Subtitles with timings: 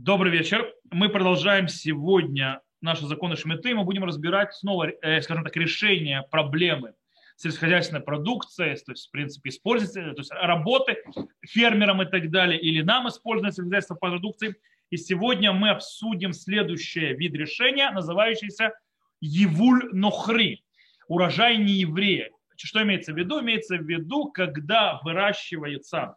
[0.00, 0.72] Добрый вечер.
[0.92, 3.74] Мы продолжаем сегодня наши законы Шмиты.
[3.74, 6.94] Мы будем разбирать снова, э, скажем так, решение проблемы
[7.34, 11.02] сельскохозяйственной продукции, то есть, в принципе, использовать, то есть работы
[11.44, 14.54] фермерам и так далее, или нам использовать сельскохозяйственной продукции.
[14.90, 18.74] И сегодня мы обсудим следующий вид решения, называющийся
[19.20, 20.62] Евуль Нохри,
[21.08, 22.30] урожай нееврея.
[22.56, 23.40] Что имеется в виду?
[23.40, 26.14] Имеется в виду, когда выращивается,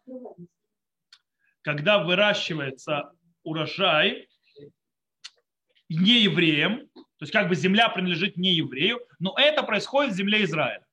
[1.62, 3.10] когда выращивается
[3.42, 4.28] урожай
[5.88, 10.44] не евреям, то есть как бы земля принадлежит не еврею, но это происходит в земле
[10.44, 10.84] Израиля.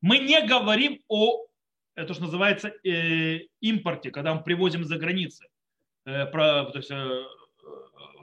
[0.00, 1.46] Мы не говорим о,
[1.94, 5.46] это что называется, э, импорте, когда мы привозим за границы
[6.04, 7.24] э, про, то есть, э,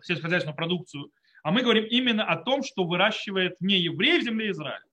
[0.04, 1.12] сельскохозяйственную продукцию,
[1.44, 4.84] а мы говорим именно о том, что выращивает не еврей в земле Израиля.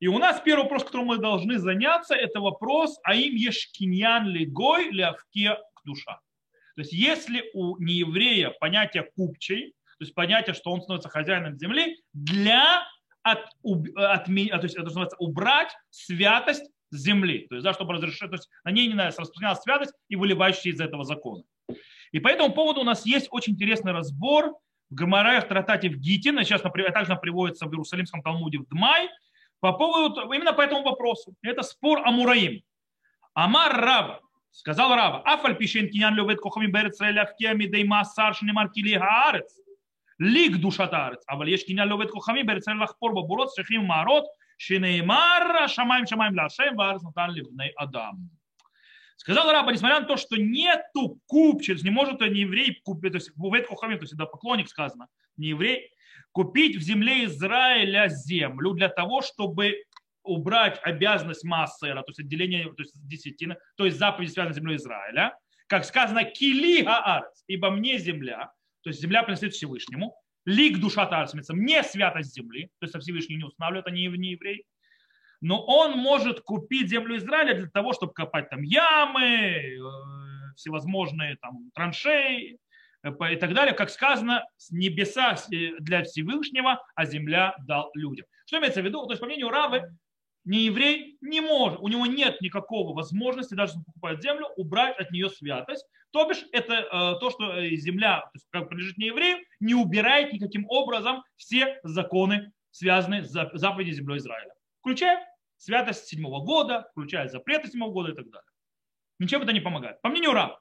[0.00, 4.46] И у нас первый вопрос, которым мы должны заняться, это вопрос, а им ешкиньян ли
[4.46, 6.20] гой ли авке душа.
[6.74, 12.00] То есть если у нееврея понятие купчей, то есть понятие, что он становится хозяином земли,
[12.12, 12.84] для
[13.22, 17.46] от, от, то есть это называется убрать святость земли.
[17.48, 20.80] То есть, да, чтобы разрешить, то есть на ней не распространялась святость и выливающая из
[20.80, 21.44] этого закона.
[22.10, 24.56] И по этому поводу у нас есть очень интересный разбор
[24.90, 29.08] в Гамарае, в Тратате в Гитин, сейчас также приводится в Иерусалимском Талмуде в Дмай,
[29.60, 31.34] по поводу, именно по этому вопросу.
[31.40, 32.62] Это спор Амураим.
[33.32, 34.20] Амар Раба,
[34.52, 39.50] Сказал Рава, афаль пишет, кинян любит кохами берет сраэля в кеми дейма саршни маркили гаарец.
[40.18, 41.22] Лик душа таарец.
[41.26, 44.26] А вальеш кинян любит кохами берет сраэля лахпор бабурот шехим марот
[44.58, 48.30] шинеймар шамаем шамаем лашем ваарец натан ливней адам.
[49.16, 53.34] Сказал Раба, несмотря на то, что нету купчиц, не может он еврей купить, то есть
[53.36, 55.06] бувет кухами, то есть да, поклонник сказано,
[55.36, 55.90] не еврей,
[56.32, 59.76] купить в земле Израиля землю для того, чтобы
[60.22, 64.76] убрать обязанность Массера, то есть отделение, то есть десятина, то есть заповедь, связанной с землей
[64.76, 71.06] Израиля, как сказано, кили аарц, ибо мне земля, то есть земля принадлежит Всевышнему, лик душа
[71.06, 74.64] тарсмица, мне святость земли, то есть Всевышний не устанавливает, они не евреи,
[75.42, 79.78] но он может купить землю Израиля для того, чтобы копать там ямы, э,
[80.56, 82.58] всевозможные там траншеи
[83.02, 88.26] э, и так далее, как сказано, с небеса э, для Всевышнего, а земля дал людям.
[88.46, 89.04] Что имеется в виду?
[89.06, 89.96] То есть, по мнению Равы,
[90.44, 95.10] не еврей не может, у него нет никакого возможности, даже если покупает землю, убрать от
[95.10, 95.86] нее святость.
[96.10, 96.88] То бишь, это э,
[97.20, 101.78] то, что э, земля, то есть, как принадлежит не еврею, не убирает никаким образом все
[101.84, 104.52] законы, связанные с заповедью землей Израиля.
[104.80, 105.26] Включая
[105.56, 108.48] святость седьмого года, включая запреты седьмого года и так далее.
[109.20, 110.02] Ничем это не помогает.
[110.02, 110.60] По мнению Рава.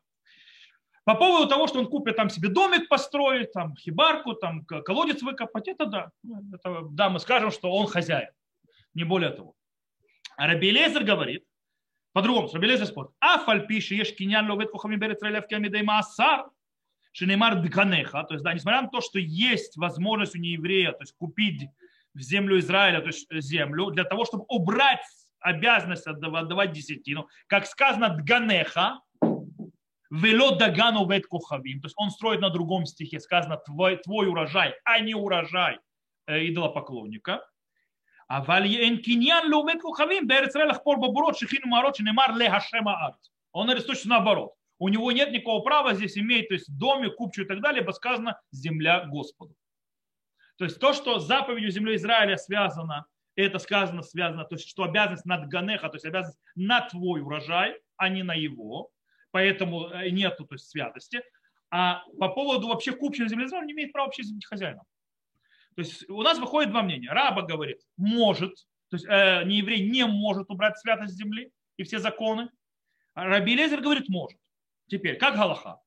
[1.03, 5.67] По поводу того, что он купит там себе домик построить, там хибарку, там колодец выкопать,
[5.67, 6.11] это да.
[6.53, 8.29] Это, да, мы скажем, что он хозяин.
[8.93, 9.55] Не более того.
[10.41, 11.46] А Раби Лезер говорит,
[12.13, 16.47] по-другому, Раби Лезер спорит, а фальпиши ешь кинян ловет кухами берет релевки амидей маасар,
[17.12, 21.13] шинемар дганеха, то есть, да, несмотря на то, что есть возможность у нееврея, то есть
[21.16, 21.69] купить
[22.16, 25.06] в землю Израиля, то есть землю, для того, чтобы убрать
[25.41, 29.00] обязанность отдавать десятину, как сказано дганеха,
[30.09, 34.73] вело дагану вет кухавим, то есть он строит на другом стихе, сказано твой, твой урожай,
[34.85, 35.78] а не урожай
[36.25, 37.46] э, идолопоклонника.
[38.30, 43.30] אבל אין קניין לעובד כוכבים בארץ ישראל לחפור בבורות שכינו מערות שנאמר להשם הארץ.
[43.56, 44.52] Он говорит точно наоборот.
[44.78, 47.92] У него нет никакого права здесь иметь, то есть домик, купчу и так далее, ибо
[47.92, 49.54] сказано земля Господу.
[50.58, 55.24] То есть то, что заповедью земли Израиля связано, это сказано, связано, то есть что обязанность
[55.24, 58.91] над Ганеха, то есть обязанность на твой урожай, а не на его,
[59.30, 61.22] поэтому нету то есть, святости.
[61.70, 64.84] А по поводу вообще купчего земли Израиля не имеет права вообще быть хозяином.
[65.75, 67.11] То есть у нас выходит два мнения.
[67.11, 68.53] Раба говорит, может,
[68.89, 72.49] то есть э, не еврей не может убрать святость земли и все законы.
[73.13, 74.37] А Раби Лезер говорит, может.
[74.87, 75.79] Теперь, как Галаха?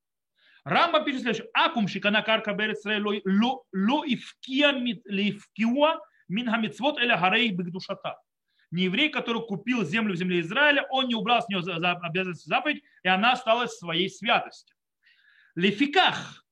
[0.65, 1.51] Рамба пишет следующее.
[1.53, 3.13] Акум шикана карка берет ло
[5.05, 8.17] ливкиуа мин хамитцвот эля гарей бигдушата.
[8.71, 11.93] Не еврей, который купил землю в земле Израиля, он не убрал с нее за, за
[11.93, 14.75] обязанность заповедь, и она осталась своей святостью.
[15.55, 16.44] Лефиках,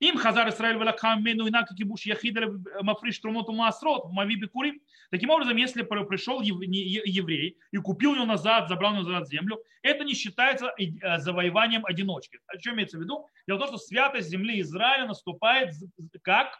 [0.00, 2.50] им Хазар Исраиль Валакхам Мену Инака Кибуш Яхидер
[2.80, 4.80] Мафриш Трумоту Масрот Мави Бекурим.
[5.10, 10.14] Таким образом, если пришел еврей и купил ее назад, забрал ее назад землю, это не
[10.14, 12.40] считается э, завоеванием одиночки.
[12.46, 13.26] О чем имеется в виду?
[13.46, 15.74] Дело в том, что святость земли Израиля наступает
[16.22, 16.58] как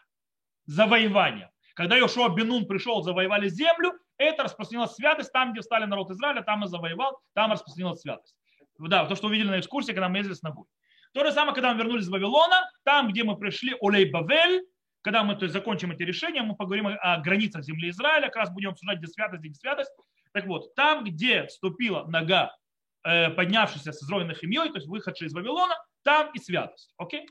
[0.65, 1.49] завоевание.
[1.73, 6.63] Когда Йошуа Бенун пришел, завоевали землю, это распространилась святость там, где стали народ Израиля, там
[6.63, 8.35] и завоевал, там распространилась святость.
[8.77, 10.65] Да, то, что увидели на экскурсии, когда мы ездили с ногой.
[11.13, 14.63] То же самое, когда мы вернулись из Вавилона, там, где мы пришли, Олей Бавель,
[15.01, 18.51] когда мы то есть, закончим эти решения, мы поговорим о границах земли Израиля, как раз
[18.51, 19.91] будем обсуждать, где святость, где святость.
[20.31, 22.55] Так вот, там, где ступила нога,
[23.03, 26.93] э, поднявшаяся с изровенной химией, то есть выходшая из Вавилона, там и святость.
[26.97, 27.27] Окей?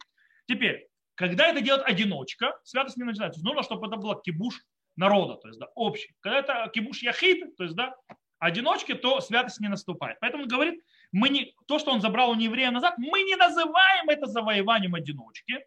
[0.47, 3.41] Теперь, когда это делает одиночка, святость не начинается.
[3.41, 4.61] То нужно, чтобы это было кибуш
[4.97, 6.15] народа, то есть да, общий.
[6.21, 7.95] Когда это кибуш яхид, то есть да,
[8.39, 10.19] одиночки, то святость не наступает.
[10.21, 10.83] Поэтому он говорит,
[11.13, 15.65] мы не, то, что он забрал у нееврея назад, мы не называем это завоеванием одиночки,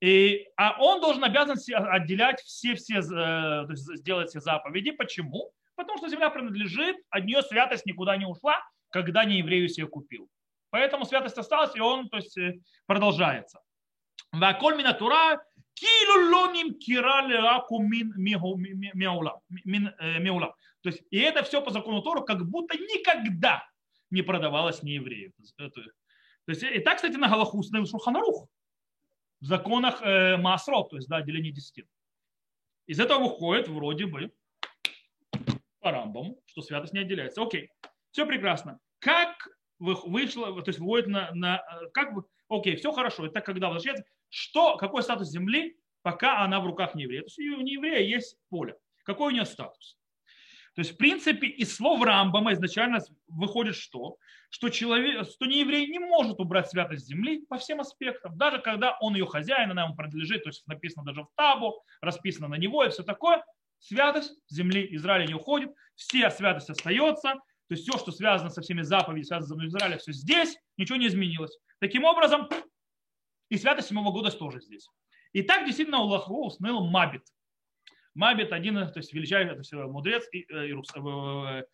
[0.00, 1.56] и, а он должен обязан
[1.90, 4.90] отделять все-все, э, сделать все заповеди.
[4.90, 5.50] Почему?
[5.74, 10.28] Потому что земля принадлежит, от нее святость никуда не ушла, когда не еврею себе купил.
[10.70, 13.60] Поэтому святость осталась, и он то есть, э, продолжается.
[14.32, 15.42] Ваколь минатура
[18.94, 20.54] меулам.
[20.82, 23.66] То есть, и это все по закону Тору, как будто никогда
[24.10, 25.32] не продавалось нееврею.
[25.58, 25.72] То
[26.48, 28.48] есть, и так, кстати, на Галаху установил Шурханарух
[29.40, 31.86] в законах э, Маасрот, то есть да, деление десятин.
[32.86, 34.32] Из этого выходит вроде бы
[35.80, 37.42] по Рамбаму, что святость не отделяется.
[37.42, 37.70] Окей,
[38.12, 38.78] все прекрасно.
[38.98, 39.48] Как
[39.78, 41.62] вышло, то есть выводит на, на
[41.92, 46.66] как бы, окей, все хорошо, это когда возвращается, что, какой статус земли, пока она в
[46.66, 47.22] руках нееврея.
[47.22, 48.78] То есть у нееврея есть поле.
[49.04, 49.98] Какой у нее статус?
[50.76, 54.18] То есть, в принципе, из слов Рамбама изначально выходит что?
[54.50, 58.36] Что, человек, что нееврей не может убрать святость земли по всем аспектам.
[58.36, 62.48] Даже когда он ее хозяин, она ему принадлежит, то есть написано даже в табу, расписано
[62.48, 63.42] на него и все такое,
[63.78, 67.40] святость земли Израиля не уходит, все святость остается, то
[67.70, 71.06] есть все, что связано со всеми заповедями, связано с землей Израиля, все здесь, ничего не
[71.06, 71.56] изменилось.
[71.80, 72.50] Таким образом,
[73.48, 74.86] и святость седьмого года тоже здесь.
[75.32, 77.22] И так действительно Аллаху установил Мабит.
[78.16, 81.64] Мабит один, то есть величайший то есть, мудрец э, э,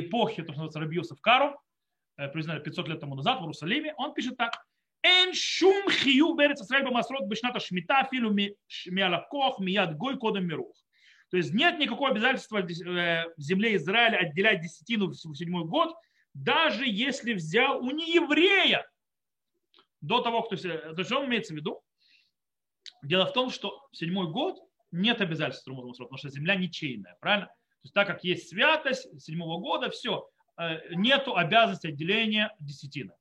[0.00, 1.56] эпохи, то, что называется, Рабиусов Кару,
[2.16, 4.54] э, признали 500 лет тому назад в Иерусалиме, он пишет так.
[5.04, 10.74] Эн шум хию берет Исраиль бамасрот бешната шмита филу миалакох мияд гой кодом мирух.
[11.30, 15.94] То есть нет никакого обязательства в земле Израиля отделять десятину в седьмой год,
[16.34, 18.84] даже если взял у нееврея
[20.00, 20.56] до того, кто...
[20.56, 21.80] То есть он имеется в виду?
[23.04, 24.58] Дело в том, что седьмой год–
[24.92, 27.46] нет обязательств Трумот Масрот, потому что земля ничейная, правильно?
[27.46, 33.12] То есть так как есть святость седьмого года, все, э, нету обязанности отделения десятины.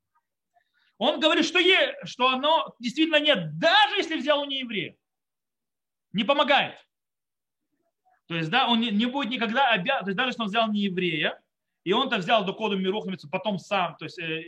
[0.98, 4.96] Он говорит, что, е, что оно действительно нет, даже если взял у нееврея.
[6.14, 6.76] Не помогает.
[8.28, 10.72] То есть, да, он не, не будет никогда обязан, то есть даже если он взял
[10.72, 11.42] не еврея,
[11.84, 14.44] и он-то взял до Мирухнамицу потом сам, то есть, э,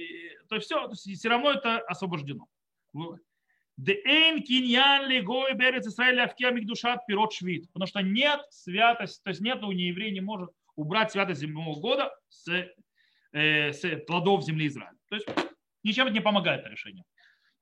[0.47, 2.47] то есть все, то есть все равно это освобождено.
[3.77, 7.33] Деэн киньян легой берец Израиль авкия мигдушат пирот.
[7.73, 12.15] Потому что нет святости, то есть нет у нееврея не может убрать святость земного года
[12.29, 12.47] с,
[13.31, 14.97] э, с плодов земли Израиля.
[15.09, 15.27] То есть
[15.83, 17.03] ничем это не помогает это решение.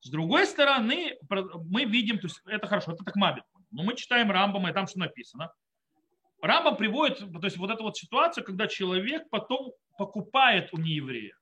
[0.00, 3.44] С другой стороны, мы видим, то есть это хорошо, это так мабит.
[3.70, 5.52] Но мы читаем Рамбама, и там что написано.
[6.42, 11.36] Рамбам приводит, то есть вот эту вот ситуацию, когда человек потом покупает у нееврея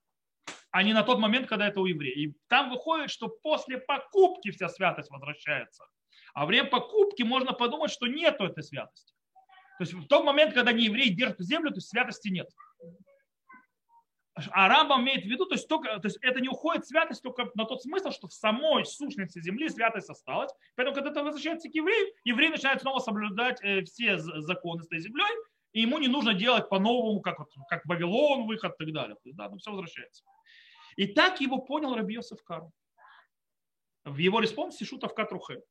[0.71, 2.15] а не на тот момент, когда это у еврея.
[2.15, 5.85] И там выходит, что после покупки вся святость возвращается.
[6.35, 9.15] А время покупки можно подумать, что нету этой святости.
[9.79, 12.49] То есть в тот момент, когда не еврей держит землю, то есть святости нет.
[14.53, 17.51] А Рамбам имеет в виду, то есть, только, то есть это не уходит святость только
[17.55, 20.53] на тот смысл, что в самой сущности земли святость осталась.
[20.77, 25.01] Поэтому, когда это возвращается к еврею, еврей начинает снова соблюдать э, все законы с этой
[25.01, 25.31] землей,
[25.73, 27.39] и ему не нужно делать по-новому, как,
[27.69, 29.15] как Вавилон, выход и так далее.
[29.17, 30.25] То есть, да, все возвращается.
[31.00, 32.72] И так его понял Раби Йосеф Кару.
[34.04, 35.62] В его респонсе Шутов Катрухе.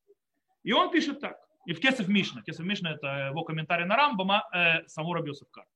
[0.63, 1.37] И он пишет так.
[1.65, 2.41] И в Кесов Мишна.
[2.41, 5.67] Кесов Мишна это его комментарий на Рамбама, э, самого Раби Йосеф Кару.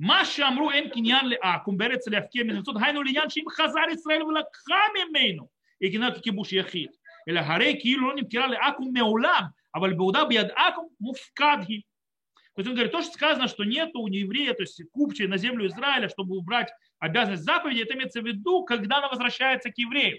[0.00, 5.48] מה שאמרו אין קניין לעכו"ם בארץ להפקיע מנצות, היינו לעניין שאם חזר ישראל ולקחה ממנו,
[5.82, 6.90] הגינה ככיבוש יחיד.
[7.28, 9.42] אלא הרי כאילו לא נמכרה לעכו"ם מעולם,
[9.74, 11.80] אבל בעודה ביד עכו"ם מופקד היא.
[12.57, 15.37] То есть он говорит, то, что сказано, что нет у еврея, то есть купчей на
[15.37, 20.17] землю Израиля, чтобы убрать обязанность заповеди, это имеется в виду, когда она возвращается к евреям.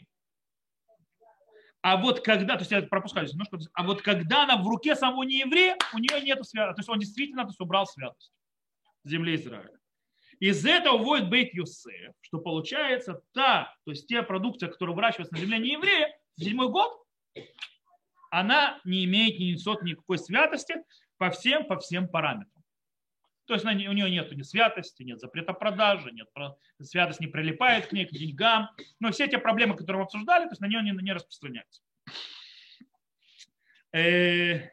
[1.82, 5.24] А вот когда, то есть я пропускаю немножко, а вот когда она в руке самого
[5.24, 6.76] нееврея, у нее нет святости.
[6.76, 8.32] То есть он действительно то есть, убрал святость
[9.02, 9.76] земли Израиля.
[10.38, 15.40] Из этого вводит Бейт Юсеф, что получается та, то есть те продукты, которые выращиваются на
[15.40, 17.02] земле нееврея, в седьмой год,
[18.30, 20.76] она не имеет, не несет никакой святости,
[21.18, 22.58] по всем, по всем параметрам.
[23.46, 26.28] То есть у нее нет ни святости, нет запрета продажи, нет,
[26.82, 28.68] святость не прилипает к ней, к деньгам.
[29.00, 31.82] Но все те проблемы, которые мы обсуждали, то есть на нее не, не распространяются.
[33.92, 34.68] Э,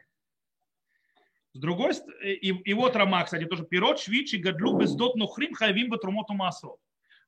[1.54, 5.88] с другой стороны, и, и вот Рама, кстати, тоже пирот, швичи, гадлу, бездот, нухрим, хайвим,
[5.88, 6.76] батрумоту масло.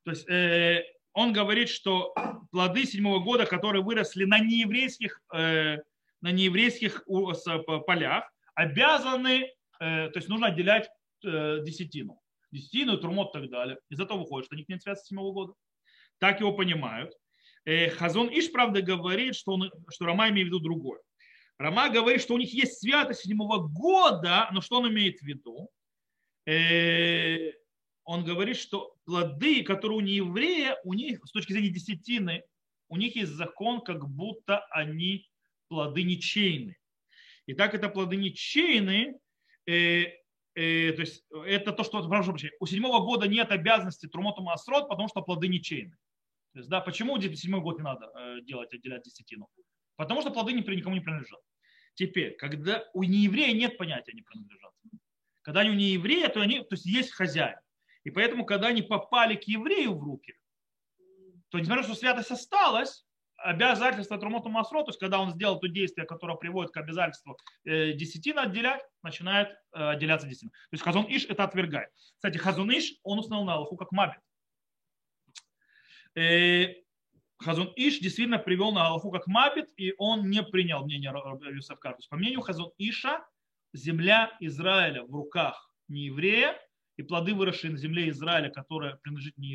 [0.03, 0.83] То есть э,
[1.13, 2.13] он говорит, что
[2.51, 5.77] плоды седьмого года, которые выросли на нееврейских, э,
[6.21, 7.05] на нееврейских
[7.87, 9.45] полях, обязаны,
[9.79, 10.89] э, то есть нужно отделять
[11.23, 12.19] э, десятину.
[12.51, 13.77] Десятину, трумот и так далее.
[13.89, 15.53] Из этого выходит, что у них нет связи с седьмого года.
[16.17, 17.13] Так его понимают.
[17.63, 20.99] Э, Хазон Иш, правда, говорит, что, он, что Рама имеет в виду другое.
[21.57, 25.69] Рама говорит, что у них есть святость седьмого года, но что он имеет в виду?
[28.05, 32.43] Он говорит, что плоды, которые у нееврея, у них с точки зрения десятины,
[32.87, 35.29] у них есть закон, как будто они
[35.67, 36.78] плоды ничейны.
[37.49, 39.19] И так это плоды ничейны,
[39.65, 40.03] э,
[40.53, 44.87] э, то есть это то, что прошу прощения, у седьмого года нет обязанности трумоту масрот,
[44.87, 45.97] потому что плоды ничейны.
[46.53, 49.49] То есть, да, почему седьмой год не надо э, делать, отделять десятину?
[49.95, 51.39] Потому что плоды никому не принадлежат.
[51.95, 54.71] Теперь, когда у нееврея нет понятия не принадлежат.
[55.41, 57.57] Когда они у нееврея, то они, то есть есть хозяин.
[58.03, 60.35] И поэтому, когда они попали к еврею в руки,
[61.49, 63.07] то несмотря на то, что святость осталась,
[63.43, 67.93] обязательство Трумоту Масро, то есть когда он сделал то действие, которое приводит к обязательству э,
[67.93, 70.51] десятина отделять, начинает э, отделяться десятина.
[70.51, 71.89] То есть Хазон Иш это отвергает.
[72.15, 74.19] Кстати, Хазон Иш, он установил на Аллаху как мабит.
[76.15, 76.73] Э,
[77.37, 81.13] Хазон Иш действительно привел на Аллаху как мабит, и он не принял мнение
[81.53, 81.91] Юсефка.
[81.91, 83.25] То есть, по мнению Хазон Иша,
[83.73, 86.59] земля Израиля в руках не еврея,
[86.97, 89.53] и плоды, выросшие на земле Израиля, которая принадлежит не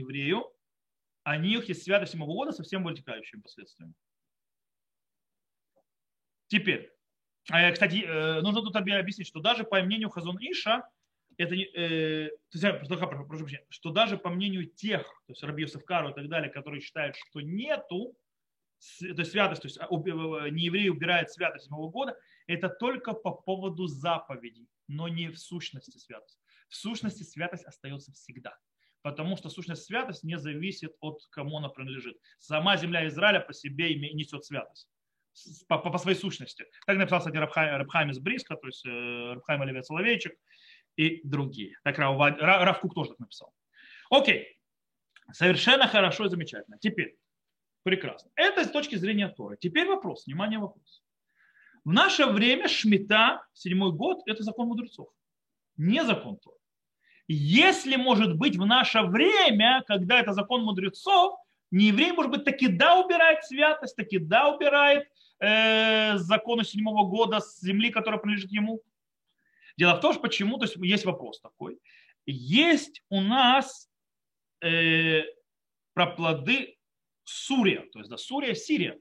[1.24, 3.94] еврею, они их есть святость седьмого года со всем вытекающими последствиями.
[6.48, 6.92] Теперь,
[7.50, 10.88] а, кстати, э, нужно тут объяснить, что даже по мнению Хазон Иша,
[11.36, 16.28] это, э, прошу, прошу что даже по мнению тех, то есть Раби Кару и так
[16.28, 18.16] далее, которые считают, что нету,
[19.00, 22.16] то есть святость, то есть а, не еврей убирает святость седьмого года,
[22.46, 26.38] это только по поводу заповедей, но не в сущности святость.
[26.68, 28.56] В сущности святость остается всегда
[29.04, 32.16] потому что сущность святость не зависит от кому она принадлежит.
[32.38, 34.88] Сама земля Израиля по себе несет святость.
[35.68, 36.64] По, по, своей сущности.
[36.86, 40.32] Так написал, кстати, Рабхайм, Рабхайм из Бриска, то есть э, Рабхайм Оливия Соловейчик
[40.96, 41.76] и другие.
[41.84, 43.52] Так Рав, тоже так написал.
[44.08, 44.58] Окей.
[45.32, 46.78] Совершенно хорошо и замечательно.
[46.78, 47.18] Теперь,
[47.82, 48.30] прекрасно.
[48.36, 49.58] Это с точки зрения Торы.
[49.60, 51.02] Теперь вопрос, внимание, вопрос.
[51.84, 55.10] В наше время Шмита, седьмой год, это закон мудрецов.
[55.76, 56.56] Не закон Торы.
[57.26, 61.38] Если, может быть, в наше время, когда это закон мудрецов,
[61.70, 65.08] не еврей, может быть, таки да убирает святость, таки да убирает
[65.40, 68.82] э, законы седьмого года с земли, которая принадлежит ему.
[69.76, 71.78] Дело в том, что почему, то есть есть вопрос такой.
[72.26, 73.88] Есть у нас
[74.62, 75.22] э,
[75.94, 76.76] про плоды
[77.24, 79.00] Сурия, то есть да, Сурия, Сирия.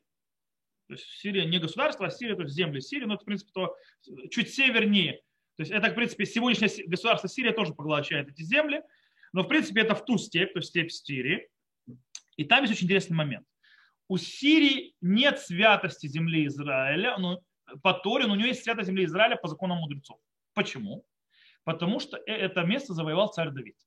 [0.87, 3.51] То есть Сирия не государство, а Сирия, то есть земли Сирии, но это, в принципе,
[3.53, 3.75] то
[4.31, 5.21] чуть севернее
[5.55, 8.81] то есть это, в принципе, сегодняшнее государство Сирия тоже поглощает эти земли,
[9.33, 11.47] но, в принципе, это в ту степь, то есть степь Сирии.
[12.37, 13.45] И там есть очень интересный момент.
[14.07, 17.41] У Сирии нет святости земли Израиля, но
[17.81, 20.19] по Торе, но у нее есть святость земли Израиля по законам мудрецов.
[20.53, 21.05] Почему?
[21.63, 23.77] Потому что э, это место завоевал царь Давид.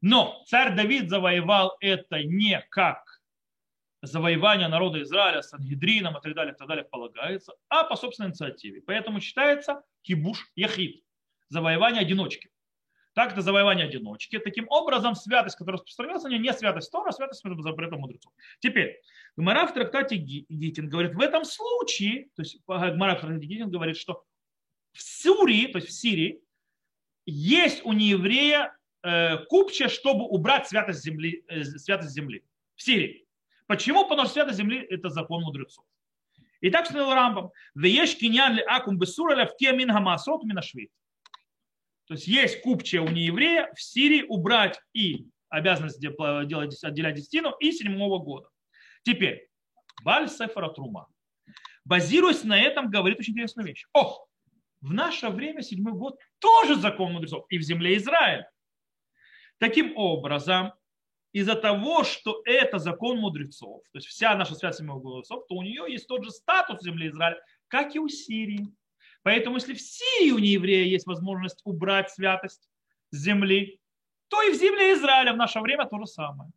[0.00, 3.11] Но царь Давид завоевал это не как
[4.02, 8.30] завоевания народа Израиля с Ангидрином и так далее, и так далее полагается, а по собственной
[8.30, 8.82] инициативе.
[8.82, 11.02] Поэтому считается кибуш яхид,
[11.48, 12.50] завоевание одиночки.
[13.14, 14.38] Так это завоевание одиночки.
[14.38, 18.32] Таким образом, святость, которая распространяется, не святость Тора, а святость запрета мудрецов.
[18.60, 19.00] Теперь,
[19.36, 23.96] Гмара в трактате Гитин говорит, в этом случае, то есть Гмара в трактате Гитин говорит,
[23.96, 24.24] что
[24.92, 26.42] в Сурии, то есть в Сирии,
[27.26, 32.44] есть у нееврея э, купче, чтобы убрать святость земли, э, святость земли.
[32.74, 33.26] В Сирии.
[33.72, 34.06] Почему?
[34.06, 35.86] Потому что святость земли– это закон мудрецов.
[36.60, 37.52] И так сказал Рамбам.
[37.74, 40.90] Вееш киньян ли акум бесураля в те мин хамасот минашвит.
[42.04, 47.72] То есть есть купче у нееврея в Сирии убрать и обязанность делать, отделять десятину и
[47.72, 48.50] седьмого года.
[49.04, 49.48] Теперь,
[50.04, 51.08] Баль Сефара Трума.
[51.86, 53.86] Базируясь на этом, говорит очень интересную вещь.
[53.94, 54.28] Ох,
[54.82, 58.50] в наше время седьмой год тоже закон мудрецов и в земле Израиля.
[59.56, 60.74] Таким образом,
[61.32, 65.62] из-за того, что это закон мудрецов, то есть вся наша связь с мудрецов, то у
[65.62, 68.68] нее есть тот же статус в земле Израиля, как и у Сирии.
[69.22, 72.68] Поэтому если в Сирии у нееврея есть возможность убрать святость
[73.10, 73.80] с земли,
[74.28, 76.50] то и в земле Израиля в наше время то же самое.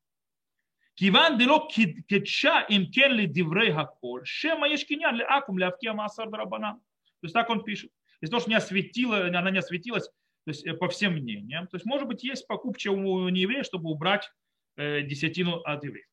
[0.96, 6.76] Киван дело кетча им кенли диврей хаколь, шема ешкинян ли акум ли авкия маасар дарабана.
[7.22, 7.92] То есть так он пишет.
[8.22, 10.08] Из того, что не осветила, она не осветилась
[10.46, 11.68] то есть, э, по всем мнениям.
[11.68, 14.32] То есть, может быть, есть покупча у нееврея, чтобы убрать
[14.78, 16.08] десятину от евреев.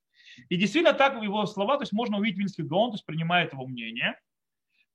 [0.49, 3.53] И действительно так в его слова, то есть можно увидеть Вильский Гаон, то есть принимает
[3.53, 4.19] его мнение.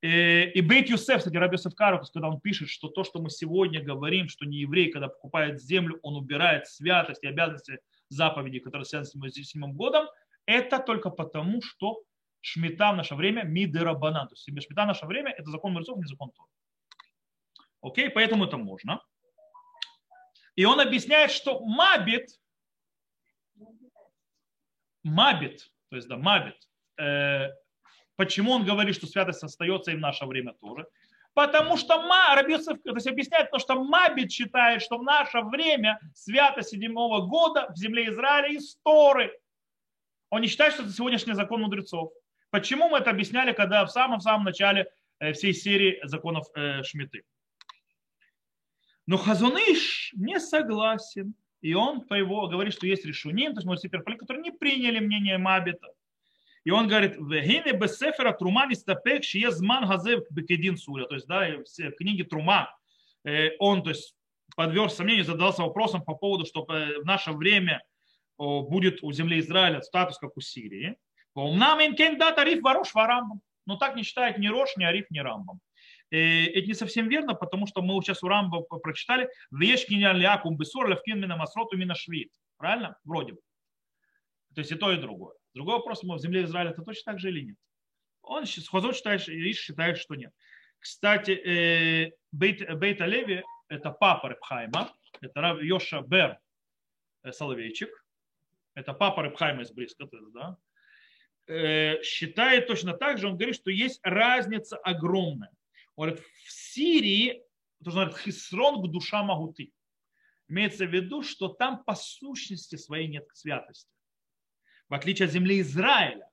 [0.02, 3.84] Э, и Бейт Юсеф, кстати, Раби Юсеф когда он пишет, что то, что мы сегодня
[3.84, 9.30] говорим, что не еврей, когда покупает землю, он убирает святость и обязанности заповедей, которые связаны
[9.30, 10.08] с седьмым годом,
[10.46, 12.04] это только потому, что
[12.42, 14.28] шмита в наше время мидерабанан.
[14.28, 16.48] То есть шмита в наше время это закон мудрецов, не закон Тора.
[17.82, 19.02] Окей, поэтому это можно.
[20.56, 22.30] И он объясняет, что мабит,
[25.08, 26.56] Мабит, то есть да, Мабит,
[27.00, 27.50] э,
[28.16, 30.86] почему он говорит, что святость остается и в наше время тоже?
[31.34, 32.02] Потому что
[32.36, 37.68] Рабиосов то есть объясняет, потому что Мабит считает, что в наше время свято седьмого года
[37.70, 39.32] в земле Израиля истории.
[40.30, 42.12] Он не считает, что это сегодняшний закон мудрецов.
[42.50, 47.24] Почему мы это объясняли, когда в самом-самом начале э, всей серии законов э, Шмиты?
[49.06, 51.36] Но Хазуныш не согласен.
[51.68, 55.38] И он по его говорит, что есть решуним, то есть муниципалитеты, которые не приняли мнение
[55.38, 55.90] Мабита.
[56.64, 61.08] И он говорит, вегине бесефера трума нистапек шиезман газев бекедин суля.
[61.08, 62.74] То есть, да, все книги Трума,
[63.26, 64.16] э, он, то есть,
[64.56, 67.84] подверг сомнению, задался вопросом по поводу, что в наше время
[68.38, 70.96] будет у земли Израиля статус, как у Сирии.
[71.34, 73.42] Умнам им кен дат ариф варош варамбам.
[73.66, 75.60] Но так не считает ни Рош, ни Ариф, ни Рамбам.
[76.10, 81.20] Это не совсем верно, потому что мы сейчас у Рамба прочитали «Вешкиня лякум бесур левкин
[81.20, 82.32] мина масроту мина швид».
[82.58, 82.98] Правильно?
[83.04, 83.40] Вроде бы.
[84.56, 85.36] То есть и то, и другое.
[85.54, 87.58] Другой вопрос, мы в земле Израиля это точно так же или нет?
[88.22, 90.34] Он Хозот считает, Иш считает, что нет.
[90.80, 96.38] Кстати, э, Бейт, Бейт Леви– это папа Репхайма, это Рав Йоша Бер
[97.24, 97.90] э, Соловейчик,
[98.76, 100.58] это папа Репхайма из Бриска, да,
[101.48, 105.52] э, считает точно так же, он говорит, что есть разница огромная.
[105.98, 107.44] Он говорит, в Сирии,
[107.84, 109.74] то, что говорит, хисрон душа магуты.
[110.48, 113.92] Имеется в виду, что там по сущности своей нет святости.
[114.88, 116.30] В отличие от земли Израиля.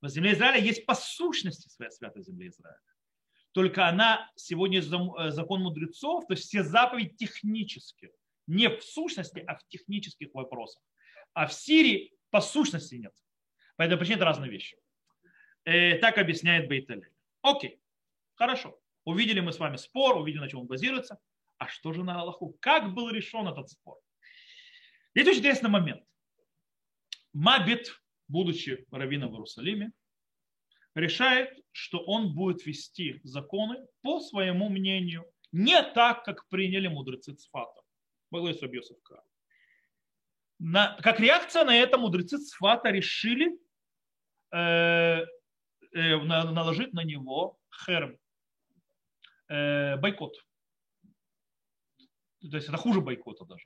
[0.00, 2.80] В земле Израиля есть по сущности своя святость земли Израиля.
[3.52, 8.10] Только она сегодня э, закон мудрецов, то есть все заповеди технические.
[8.46, 10.82] Не в сущности, а в технических вопросах.
[11.34, 13.14] А в Сирии по сущности нет.
[13.76, 14.76] По этой это разные вещи.
[15.64, 17.08] Э, так объясняет Бейтель.
[17.42, 17.80] Окей,
[18.34, 18.80] хорошо.
[19.04, 21.18] Увидели мы с вами спор, увидели, на чем он базируется.
[21.58, 22.56] А что же на Аллаху?
[22.60, 23.98] Как был решен этот спор?
[25.14, 26.02] Есть очень интересный момент.
[27.32, 29.92] Мабит, будучи раввином в Иерусалиме,
[30.94, 37.82] решает, что он будет вести законы по своему мнению, не так, как приняли мудрецы Цфата.
[38.30, 38.98] Баглайс Рабьосов
[40.58, 43.58] на, Как реакция на это мудрецы Цфата решили
[44.52, 45.24] э,
[45.92, 48.18] э, наложить на него херм,
[49.48, 50.34] э, бойкот.
[52.50, 53.64] То есть это хуже бойкота даже.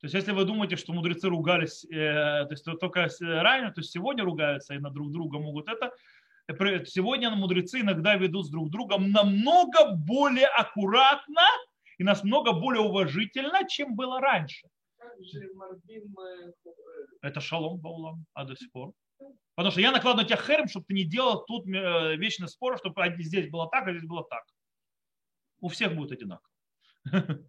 [0.00, 4.24] То есть если вы думаете, что мудрецы ругались, э, то есть только ранее, то сегодня
[4.24, 5.92] ругаются и на друг друга могут это,
[6.48, 11.42] э, сегодня мудрецы иногда ведут с друг другом намного более аккуратно
[11.98, 14.68] и намного более уважительно, чем было раньше.
[17.22, 18.92] Это шалом баулам, а до сих пор.
[19.54, 22.76] Потому что я накладываю на тебя херм, чтобы ты не делал тут э, вечный спор,
[22.76, 24.42] чтобы здесь было так, а здесь было так
[25.64, 26.50] у всех будет одинаково.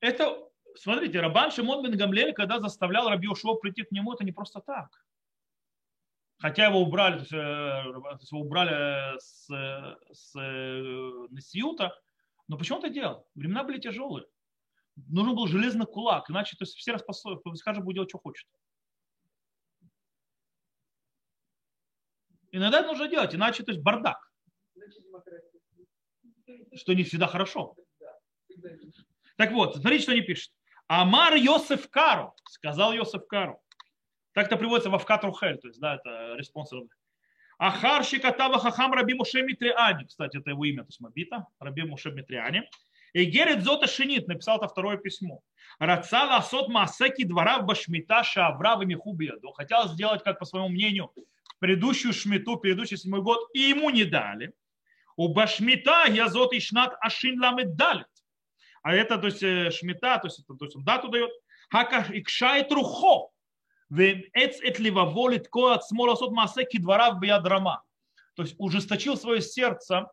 [0.00, 4.30] Это, смотрите, Рабан Шимон бен Гамлель, когда заставлял Раби Ушо прийти к нему, это не
[4.30, 5.04] просто так.
[6.36, 7.36] Хотя его убрали, то есть, э,
[8.30, 9.48] его убрали с,
[10.12, 12.00] с э, Насиюта,
[12.46, 13.26] но почему он это делал?
[13.34, 14.24] Времена были тяжелые.
[14.94, 18.48] Нужен был железный кулак, иначе то есть, все скажет, будет делать, что хочет.
[22.52, 24.28] Иногда это нужно делать, иначе то есть бардак
[26.74, 27.74] что не всегда хорошо.
[29.36, 30.52] Так вот, смотрите, что они пишут.
[30.86, 33.60] Амар Йосеф Кару, сказал Йосеф Кару.
[34.32, 36.82] Так это приводится во Вкатрухель, то есть, да, это респонсор.
[37.58, 42.12] Ахар Шикатава Хахам Раби Муше Митриани, кстати, это его имя, то есть Мабита, Раби Муше
[42.12, 42.68] Митриани.
[43.12, 45.40] И Герет Зота Шинит написал это второе письмо.
[45.78, 49.50] Рацала Асот Масеки двора в Башмита Шавра в Михубияду.
[49.52, 51.10] Хотел сделать, как по своему мнению,
[51.58, 54.52] предыдущую шмиту, предыдущий седьмой год, и ему не дали.
[55.18, 58.06] У Башмита язот и шнат ашин ламет далит.
[58.82, 61.30] А это, то есть, э, шмита, то есть, то есть он дату дает.
[61.70, 63.32] Хака икшает рухо.
[63.90, 65.82] Эц эт ливаволит ко от
[66.30, 67.82] масеки двора в ядрама.
[68.36, 70.06] То есть ужесточил свое сердце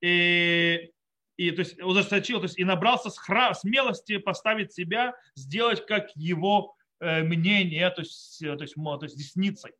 [0.00, 0.90] и,
[1.36, 3.10] и то есть ужесточил, то есть и набрался
[3.54, 9.70] смелости поставить себя, сделать как его э, мнение, то есть, то есть, то есть десницей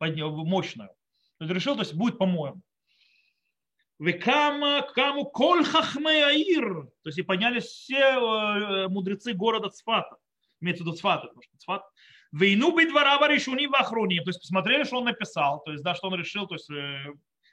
[0.00, 0.90] мощную.
[1.38, 2.60] То есть решил, то есть будет по-моему.
[3.98, 6.84] Векама каму коль хахмеаир.
[7.02, 10.16] То есть и поднялись все э, мудрецы города Цфата.
[10.60, 11.82] Имеется в виду Цфата, потому что Цфат.
[12.30, 14.22] Войну бы двора решуни в охруне.
[14.22, 15.62] То есть посмотрели, что он написал.
[15.64, 17.06] То есть, да, что он решил, то есть э,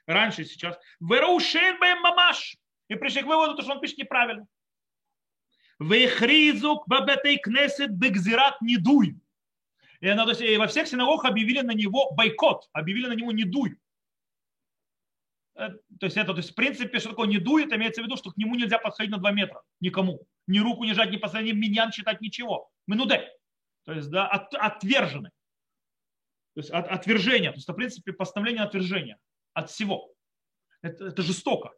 [0.06, 0.78] раньше и сейчас.
[1.00, 2.56] Верушен бэм мамаш.
[2.88, 4.46] И пришли к выводу, что он пишет неправильно.
[5.80, 9.16] Вехризук бабетей кнесет бекзират недуй.
[10.00, 13.32] И, она, то есть, и во всех синагогах объявили на него бойкот, объявили на него
[13.32, 13.76] недуй.
[15.56, 18.16] Э, то есть это, то есть в принципе, что такое не дует, имеется в виду,
[18.16, 19.62] что к нему нельзя подходить на 2 метра.
[19.80, 20.26] Никому.
[20.46, 22.70] Ни руку не жать, ни последний миньян читать, ничего.
[22.86, 23.28] Минуде.
[23.84, 25.30] То есть, да, от, отвержены.
[26.54, 27.50] То есть от, отвержения.
[27.50, 29.18] То есть, в принципе, постановление отвержения
[29.54, 30.12] от всего.
[30.82, 31.72] Это, это жестоко.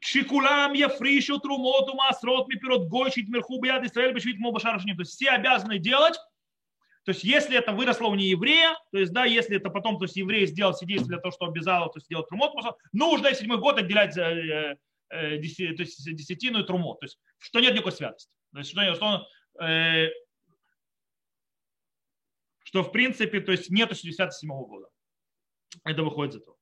[0.00, 4.96] Шикулам яфришу трумоту масрот мипирот гойчить мерху бияд Исраэль бешвит мобашарашним.
[4.96, 6.18] То есть все обязаны делать
[7.04, 10.16] то есть, если это выросло у нееврея, то есть, да, если это потом, то есть,
[10.16, 12.54] еврей сделал все действия для того, что обязал, то есть, сделать трумот,
[12.92, 14.78] нужно седьмой год отделять э,
[15.10, 17.00] э, то есть, десятину и трумот.
[17.00, 18.32] То есть, что нет никакой святости.
[18.52, 20.08] То есть, что, что, он, э,
[22.64, 24.88] что в принципе, то есть, нету 67 года.
[25.84, 26.56] Это выходит из этого.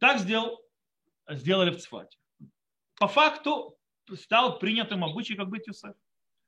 [0.00, 0.60] Так сделал,
[1.28, 2.18] сделали в Цфате.
[2.98, 3.78] По факту
[4.14, 5.94] стал принятым обычай, как быть Юсеф,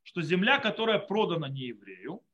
[0.03, 2.25] что земля, которая продана не еврею,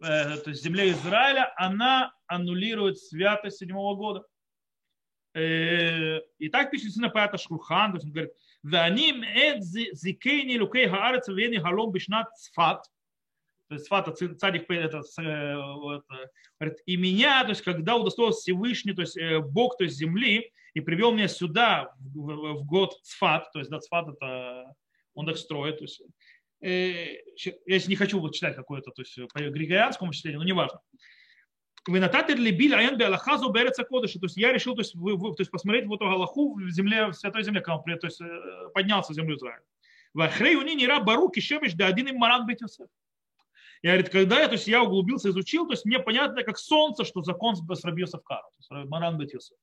[0.00, 4.24] то есть земле Израиля, она аннулирует святость седьмого года.
[5.34, 8.32] Э, и так пишет на Пята Шрухан, то есть он говорит,
[8.62, 12.84] «Ваним эд зикейни лукей хаарец вени халом бишнат цфат».
[13.68, 16.04] То есть цфат, цадик, это, э, вот,
[16.58, 19.16] говорит, и меня, то есть когда удостоился Всевышний, то есть
[19.52, 23.70] Бог, то есть земли, и привел меня сюда в, в, в год цфат, то есть
[23.70, 24.74] да, цфат это
[25.14, 29.40] он так строит, то есть Э, я не хочу вот читать какое-то, то есть по
[29.40, 30.80] григорианскому чтению, но неважно.
[31.86, 34.18] Вы нататер ли били аян би аллахазу береца кодыша.
[34.20, 36.70] То есть я решил то есть, вы, вы, то есть посмотреть вот эту Аллаху в
[36.70, 39.62] земле, в святой земле, когда он то есть, э, поднялся в землю Израиля.
[40.12, 42.60] Вахрей у не ра баруки шемиш да один им маран быть
[43.82, 47.04] я говорит, когда я, то есть я углубился, изучил, то есть мне понятно, как солнце,
[47.04, 48.20] что закон с Раби Йосеф
[48.68, 49.56] Маран Бет Йосеф.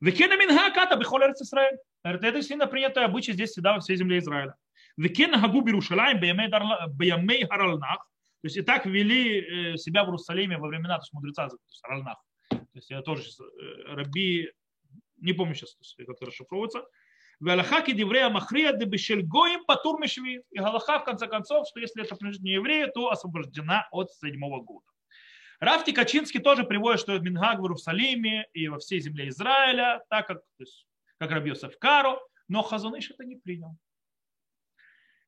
[0.00, 1.78] Векена минха ката бихол Израиль.
[2.04, 4.56] Говорит, это сильно принятое обычай здесь всегда во всей земле Израиля.
[4.96, 8.06] Векен Хагу Берушалаем Баямей Харалнах.
[8.42, 11.80] То есть и так вели себя в Иерусалиме во времена то есть, мудреца то есть,
[11.82, 12.18] Харалнах.
[12.48, 13.24] То есть я тоже
[13.86, 14.50] Раби,
[15.18, 16.84] не помню сейчас, как это расшифровывается.
[17.40, 20.42] Галахаки деврея махрия дебешель гоим патур мешви.
[20.50, 24.60] И галаха, в конце концов, что если это принадлежит не еврею, то освобождена от седьмого
[24.60, 24.86] года.
[25.58, 30.38] Рафти Качинский тоже приводит, что Мингаг в Иерусалиме и во всей земле Израиля, так как,
[30.38, 30.86] то есть,
[31.18, 33.76] как Рабьосов Кару, но Хазуныш это не принял.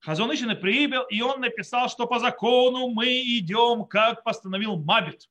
[0.03, 5.29] Хазонышин прибыл, и он написал, что по закону мы идем, как постановил Мабит.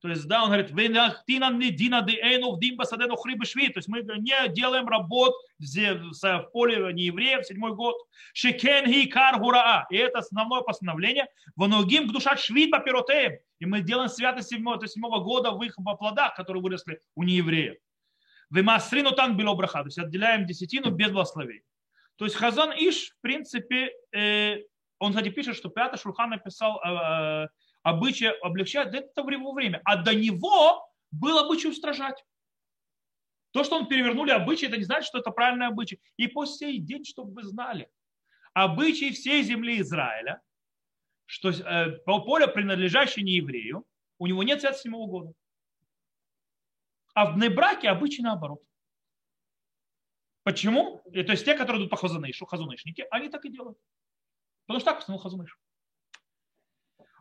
[0.00, 0.74] То есть, да, он говорит, то
[3.78, 7.96] есть мы не делаем работ в поле неевреев седьмой год.
[8.34, 9.86] Шекен хикар гураа.
[9.90, 11.26] И это основное постановление.
[11.56, 12.84] Воногим к душат швид по
[13.58, 17.22] И мы делаем святость седьмого, то есть седьмого года в их плодах, которые выросли у
[17.22, 17.78] неевреев.
[18.50, 19.80] Вемасрину там было браха.
[19.80, 21.62] То есть отделяем десятину без благословения.
[22.16, 24.58] То есть Хазан Иш, в принципе, э,
[24.98, 27.48] он, кстати, пишет, что Пятый Шурхан написал э,
[27.82, 29.80] обычай облегчать это в его время.
[29.84, 32.24] А до него был обычай устражать.
[33.52, 36.00] То, что он перевернули обычаи, это не значит, что это правильный обычай.
[36.16, 37.88] И по сей день, чтобы вы знали,
[38.52, 40.40] обычаи всей земли Израиля,
[41.26, 43.84] что э, поле, принадлежащее не еврею,
[44.18, 45.32] у него нет 77 года.
[47.14, 48.60] А в Небраке обычай наоборот.
[50.44, 51.02] Почему?
[51.12, 53.78] То есть те, которые идут по хазунышу, хазунышники, они так и делают.
[54.66, 55.58] Потому что так постановил хазуныш.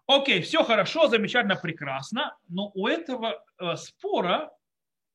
[0.06, 4.52] Окей, все хорошо, замечательно, прекрасно, но у этого э, спора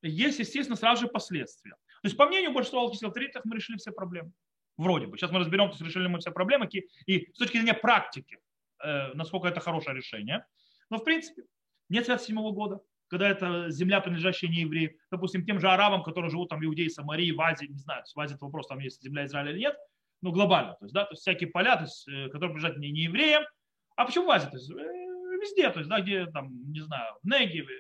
[0.01, 1.73] есть, естественно, сразу же последствия.
[1.73, 4.33] То есть, по мнению большинства алхимических авторитетов, мы решили все проблемы.
[4.79, 5.19] Вроде бы.
[5.19, 6.69] Сейчас мы разберем, то есть решили мы все проблемы.
[7.07, 8.39] И с точки зрения практики,
[8.83, 10.47] э, насколько это хорошее решение.
[10.89, 11.43] Но, в принципе,
[11.91, 16.51] нет 27 года когда это земля, принадлежащая не евреям, допустим, тем же арабам, которые живут
[16.51, 19.25] там в Иудее, Самарии, в Азии, не знаю, в Азии это вопрос, там есть земля
[19.25, 19.77] Израиля или нет,
[20.23, 22.91] но глобально, то есть, да, то есть всякие поля, то есть, э, которые принадлежат не,
[22.91, 23.45] не евреям,
[23.97, 27.15] а почему в Азии, то есть, э, везде, то есть, да, где там, не знаю,
[27.23, 27.75] в Негеве,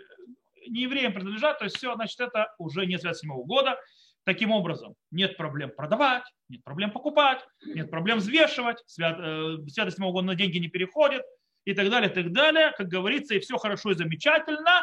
[0.69, 3.79] не евреям принадлежат, то есть все, значит, это уже не связь седьмого года.
[4.25, 10.27] Таким образом, нет проблем продавать, нет проблем покупать, нет проблем взвешивать, свят, э, святость года
[10.27, 11.23] на деньги не переходит
[11.65, 12.73] и так далее, так далее.
[12.77, 14.83] Как говорится, и все хорошо и замечательно,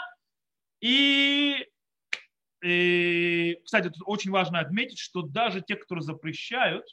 [0.81, 1.67] и,
[2.63, 6.85] и, кстати, тут очень важно отметить, что даже те, которые запрещают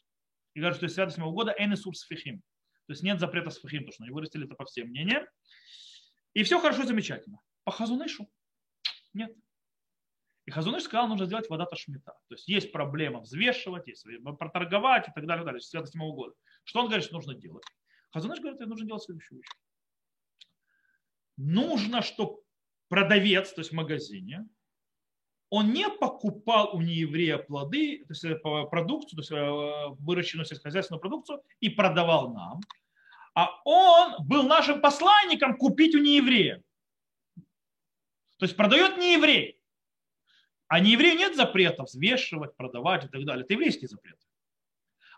[0.55, 2.39] и говорят, что это святость моего года, энесур сфихим.
[2.87, 5.27] То есть нет запрета сфихим, потому что они вырастили это по всем мнениям.
[6.35, 7.41] И все хорошо, замечательно.
[7.65, 8.29] По хазунышу
[9.13, 9.35] нет.
[10.45, 12.13] И Хазуныш сказал, нужно сделать вода шмита.
[12.29, 14.05] То есть есть проблема взвешивать, есть
[14.39, 16.35] проторговать и так далее, и так далее, святость моего года.
[16.65, 17.65] Что он говорит, что нужно делать?
[18.11, 19.49] Хазуныш говорит, нужно делать следующую вещь.
[21.37, 22.43] Нужно, чтобы
[22.93, 24.47] продавец, то есть в магазине,
[25.49, 31.01] он не покупал у нееврея плоды, то есть э, продукцию, то есть э, выращенную сельскохозяйственную
[31.01, 32.61] продукцию и продавал нам,
[33.35, 36.63] а он был нашим посланником купить у нееврея.
[38.37, 39.59] То есть продает нееврей.
[40.69, 43.45] А нееврею нет запретов взвешивать, продавать и так далее.
[43.45, 44.19] Это еврейский запрет.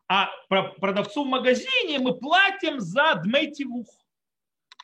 [0.06, 3.88] А продавцу в магазине мы платим за дмейтивух.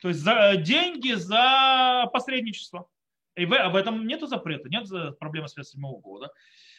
[0.01, 2.89] То есть за, деньги за посредничество.
[3.37, 6.33] И в, об этом нет запрета, нет проблемы с 57 года.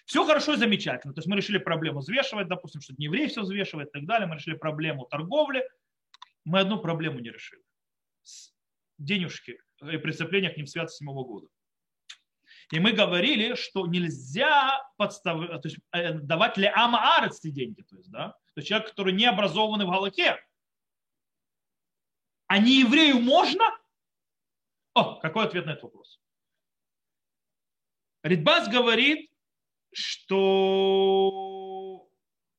[0.06, 1.14] Все хорошо и замечательно.
[1.14, 4.28] То есть мы решили проблему взвешивать, допустим, что не еврей все взвешивает и так далее.
[4.28, 5.64] Мы решили проблему торговли.
[6.44, 7.62] Мы одну проблему не решили.
[8.98, 11.48] Денежки и преступления к ним с 57 года.
[12.72, 18.10] И мы говорили, что нельзя подставлять, то есть э, давать ли ама деньги, то есть,
[18.10, 20.38] да, то есть человек, который не образованный в Галаке,
[22.52, 23.64] а не еврею можно?
[24.94, 26.20] О, какой ответ на этот вопрос?
[28.24, 29.32] Ридбас говорит,
[29.94, 32.10] что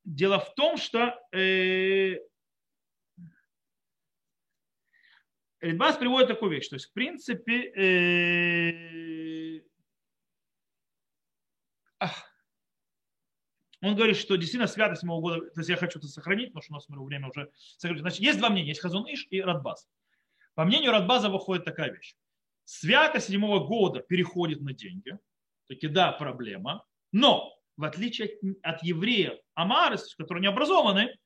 [0.05, 2.17] дело в том, что э,
[5.61, 8.71] Ридбас приводит такую вещь, то есть в принципе э,
[13.83, 16.73] он говорит, что действительно святость моего года, то есть я хочу это сохранить, потому что
[16.73, 18.03] у нас смотрю, время уже сохранить.
[18.03, 19.89] Значит, есть два мнения, есть Хазуныш и Радбаз.
[20.55, 22.15] По мнению Радбаза выходит такая вещь.
[22.65, 25.19] Святость седьмого года переходит на деньги.
[25.67, 26.85] Таки да, проблема.
[27.11, 31.17] Но в отличие от, евреев Амарис, которые не образованы,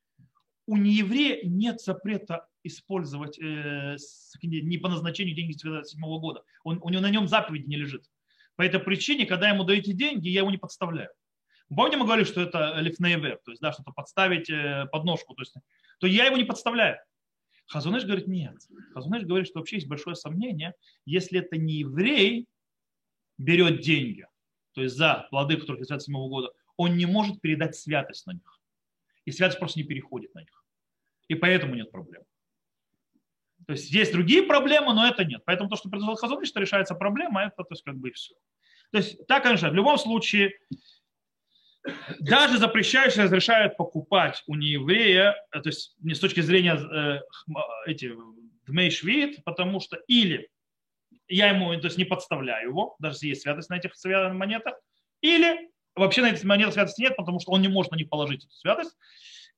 [0.66, 3.96] у нееврея нет запрета использовать э,
[4.42, 6.42] не по назначению деньги седьмого года.
[6.64, 8.04] Он, у него на нем заповедь не лежит.
[8.56, 11.10] По этой причине, когда ему даете деньги, я его не подставляю.
[11.68, 15.54] Помните, мы говорили, что это лифнейвер, то есть да, что-то подставить э, подножку, то есть,
[15.98, 16.98] то я его не подставляю.
[17.66, 18.54] Хазуныш говорит, нет.
[18.94, 20.74] Хазуныш говорит, что вообще есть большое сомнение,
[21.04, 22.46] если это не еврей
[23.38, 24.28] берет деньги,
[24.74, 28.60] то есть за плоды, которые 57 года, он не может передать святость на них.
[29.24, 30.64] И святость просто не переходит на них.
[31.26, 32.22] И поэтому нет проблем.
[33.66, 35.42] То есть есть другие проблемы, но это нет.
[35.44, 38.34] Поэтому то, что предложил Хазуныш, что решается проблема, это то есть как бы и все.
[38.92, 40.52] То есть так, конечно, в любом случае
[42.20, 47.20] даже запрещающие разрешают покупать у нееврея, э, то есть не с точки зрения э,
[47.86, 48.12] эти
[48.66, 48.90] дмей
[49.44, 50.48] потому что или
[51.28, 53.92] я ему то есть, не подставляю его, даже если есть святость на этих
[54.34, 54.74] монетах,
[55.20, 58.44] или вообще на этих монетах святости нет, потому что он не может на них положить
[58.44, 58.96] эту святость,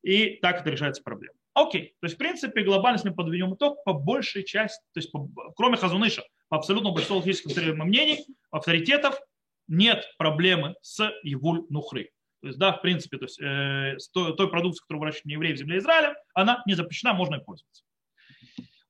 [0.02, 1.34] и так это решается проблема.
[1.54, 5.10] Окей, то есть в принципе глобально, если мы подведем итог, по большей части, то есть
[5.10, 9.18] по, кроме Хазуныша, по абсолютно большинству логических мнений, авторитетов,
[9.66, 12.10] нет проблемы с Евуль Нухры.
[12.40, 15.78] То есть, да, в принципе, то есть, э, той, продукцией, которую выращивают евреи в земле
[15.78, 17.82] Израиля, она не запрещена, можно и пользоваться.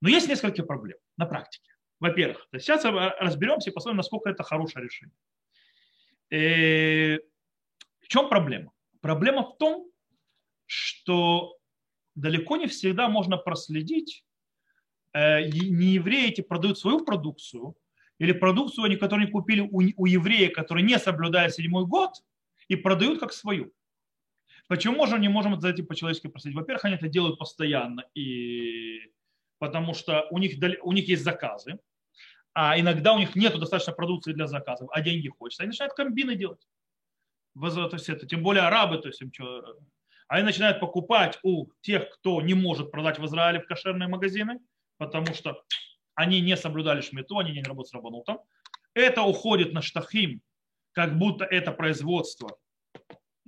[0.00, 1.72] Но есть несколько проблем на практике.
[1.98, 5.16] Во-первых, сейчас разберемся и посмотрим, насколько это хорошее решение.
[6.30, 7.18] Э,
[8.00, 8.72] в чем проблема?
[9.00, 9.90] Проблема в том,
[10.66, 11.56] что
[12.14, 14.24] далеко не всегда можно проследить,
[15.14, 17.74] э, не евреи эти продают свою продукцию,
[18.18, 22.12] или продукцию, они, которую они купили у, у еврея, который не соблюдает седьмой год–
[22.68, 23.72] и продают как свою.
[24.68, 26.54] Почему мы не можем за этим по-человечески просить?
[26.54, 29.12] Во-первых, они это делают постоянно, и
[29.58, 31.78] потому что у них, у них есть заказы,
[32.52, 35.62] а иногда у них нет достаточно продукции для заказов, а деньги хочется.
[35.62, 36.66] Они начинают комбины делать.
[37.60, 39.78] То есть это, тем более арабы, то есть им что,
[40.28, 44.60] они начинают покупать у тех, кто не может продать в Израиле в кошерные магазины,
[44.98, 45.62] потому что
[46.14, 48.40] они не соблюдали шмету, они не работают с рабанутом.
[48.92, 50.42] Это уходит на штахим,
[50.98, 52.58] как будто это производство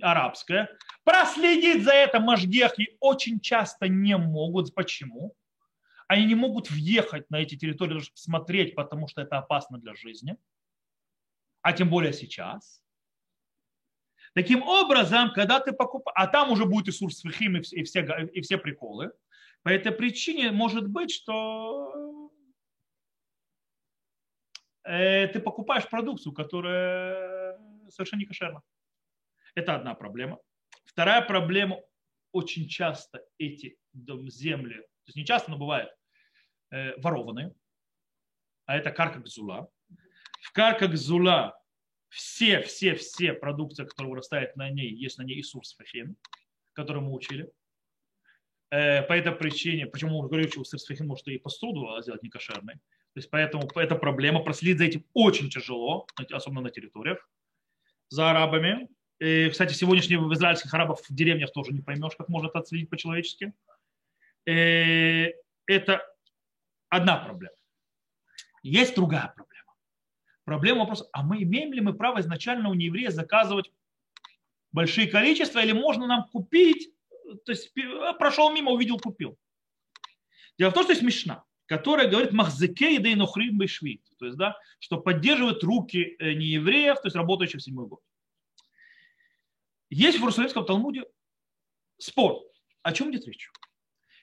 [0.01, 0.69] арабское.
[1.03, 4.73] Проследить за это мажгехи очень часто не могут.
[4.73, 5.35] Почему?
[6.07, 10.37] Они не могут въехать на эти территории, смотреть, потому что это опасно для жизни.
[11.61, 12.81] А тем более сейчас.
[14.33, 18.57] Таким образом, когда ты покупаешь, а там уже будет и сурсвихим, и все, и все
[18.57, 19.11] приколы,
[19.61, 22.20] по этой причине может быть, что
[24.83, 27.57] ты покупаешь продукцию, которая
[27.89, 28.61] совершенно не кошерна.
[29.55, 30.39] Это одна проблема.
[30.85, 31.79] Вторая проблема,
[32.31, 35.89] очень часто эти земли, то есть не часто, но бывает,
[36.71, 37.53] э, ворованные,
[38.65, 39.69] а это карка гзула.
[40.41, 41.59] В карка гзула
[42.09, 46.15] все, все, все продукции, которые вырастают на ней, есть на ней Исурс Фахин,
[46.73, 47.51] который мы учили.
[48.69, 52.75] Э, по этой причине, почему мы говорим, что Исурс Фахин может и посуду сделать некошерной,
[53.13, 57.29] то есть поэтому эта проблема, проследить за этим очень тяжело, особенно на территориях,
[58.07, 58.87] за арабами.
[59.19, 63.53] И, кстати, сегодняшних израильских арабов в деревнях тоже не поймешь, как можно это отследить по-человечески.
[64.45, 66.01] И это
[66.87, 67.55] одна проблема.
[68.63, 69.73] Есть другая проблема.
[70.45, 73.71] Проблема вопрос, а мы имеем ли мы право изначально у нееврея заказывать
[74.71, 76.93] большие количества, или можно нам купить,
[77.45, 77.73] то есть
[78.17, 79.37] прошел мимо, увидел, купил.
[80.57, 84.57] Дело в том, что есть мешна которая говорит махзеке и дейнухрим бешвит, то есть, да,
[84.79, 88.01] что поддерживает руки э, неевреев, то есть работающих в седьмой год.
[89.89, 91.05] Есть в Иерусалимском Талмуде
[91.97, 92.41] спор.
[92.81, 93.49] О чем идет речь?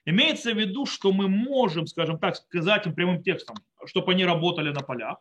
[0.05, 4.69] Имеется в виду, что мы можем, скажем так, сказать им прямым текстом, чтобы они работали
[4.69, 5.17] на полях,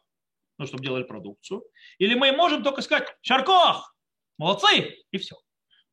[0.58, 1.64] ну, чтобы делали продукцию.
[1.96, 3.96] Или мы можем только сказать «Шаркох!
[4.36, 5.36] Молодцы!» и все.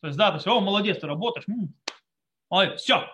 [0.02, 1.48] То есть, да, то есть, о, молодец, ты работаешь.
[1.48, 1.74] М-м.
[2.50, 3.10] Ой, все.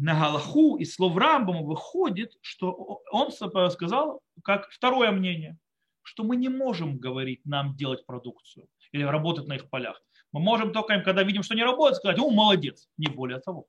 [0.00, 5.58] На Галаху из слов Рамбама выходит, что он сказал, как второе мнение,
[6.02, 10.00] что мы не можем говорить нам делать продукцию или работать на их полях.
[10.30, 13.66] Мы можем только им, когда видим, что не работает, сказать, о, молодец, не более того.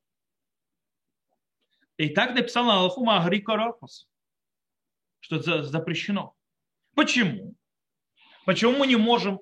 [1.97, 4.07] И так написал на Аллаху Магри Карапас,
[5.21, 6.35] что это запрещено.
[6.93, 7.55] Почему?
[8.45, 9.39] Почему мы не можем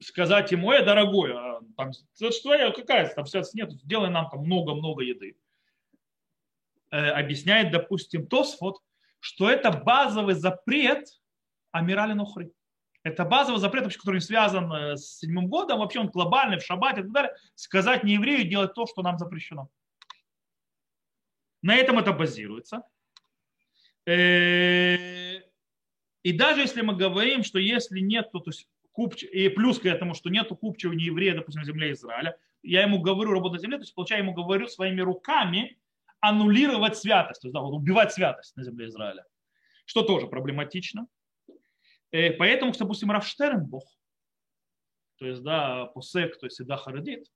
[0.00, 4.40] сказать ему, э, дорогой, а там, это я, какая там сейчас нет, сделай нам там
[4.40, 5.36] много-много еды.
[6.96, 8.80] Э, объясняет, допустим, Тосфот,
[9.20, 11.06] что это базовый запрет
[11.70, 12.50] Амирали Нухри.
[13.02, 17.02] Это базовый запрет, который связан э, с седьмым годом, вообще он глобальный, в шаббате и
[17.02, 19.68] так далее, сказать не еврею делать то, что нам запрещено.
[21.60, 22.82] На этом это базируется.
[24.06, 25.40] Э,
[26.22, 29.22] и даже если мы говорим, что если нет, то, то есть купч...
[29.22, 33.02] и плюс к этому, что нету купчего не еврея, допустим, в земле Израиля, я ему
[33.02, 35.76] говорю работать на земле, то есть, получаю, ему говорю своими руками
[36.28, 39.24] аннулировать святость, то есть да, вот убивать святость на земле Израиля,
[39.84, 41.06] что тоже проблематично.
[42.12, 43.84] Э, поэтому, допустим, Рафштернбох,
[45.18, 47.26] то есть, да, посек, то есть, да, Харадит,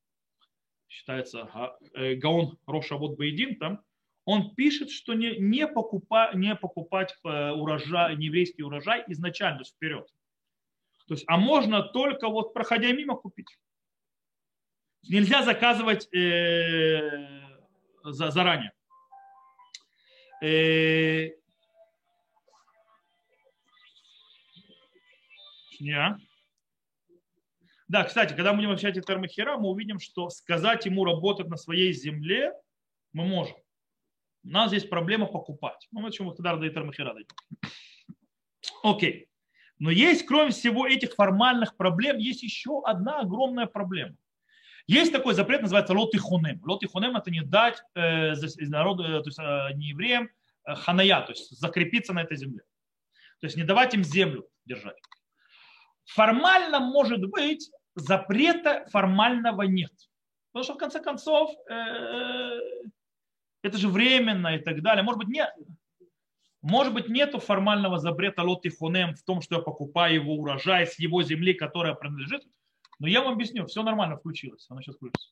[0.88, 1.48] считается
[1.94, 3.83] э, Гаон Роша вот Бейдин там,
[4.24, 9.74] он пишет, что не, не, покупа, не покупать э, урожай, еврейский урожай изначально, то есть
[9.74, 10.07] вперед.
[11.07, 13.48] То есть, а можно только вот проходя мимо купить.
[15.09, 17.26] Нельзя заказывать э,
[18.05, 18.72] за, заранее.
[20.42, 21.29] Э,
[25.79, 26.18] не.
[27.88, 31.57] Да, кстати, когда мы будем общать о Термахера, мы увидим, что сказать ему работать на
[31.57, 32.53] своей земле
[33.12, 33.57] мы можем.
[34.44, 35.88] У нас здесь проблема покупать.
[35.90, 37.35] Ну, мы чему когда до Термахера дойдем.
[38.83, 39.29] Окей.
[39.79, 44.16] Но есть, кроме всего этих формальных проблем, есть еще одна огромная проблема.
[44.90, 46.61] Есть такой запрет, называется лот и хунем.
[46.64, 48.35] Лот и хунем это не дать э,
[48.66, 50.29] народу, э, то есть э, не евреям
[50.66, 52.62] э, ханая, то есть закрепиться на этой земле.
[53.38, 55.00] То есть не давать им землю держать.
[56.07, 59.92] Формально может быть запрета формального нет.
[60.50, 62.59] Потому что в конце концов э,
[63.62, 65.05] это же временно и так далее.
[65.05, 65.55] Может быть, нет,
[66.62, 70.85] может быть, нету формального запрета лот и хунем в том, что я покупаю его урожай
[70.88, 72.42] с его земли, которая принадлежит.
[73.00, 74.66] Но я вам объясню, все нормально включилось.
[74.68, 75.30] Оно сейчас включится.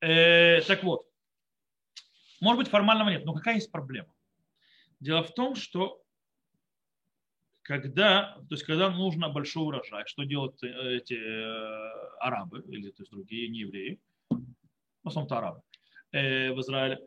[0.00, 1.06] Э, так вот,
[2.40, 4.14] может быть, формального нет, но какая есть проблема?
[5.00, 6.00] Дело в том, что
[7.62, 13.02] когда, то есть, когда нужно большой урожай, что делают э, эти э, арабы или то
[13.02, 14.00] есть, другие не евреи,
[14.30, 15.62] в основном-то арабы
[16.12, 17.00] э, в Израиле,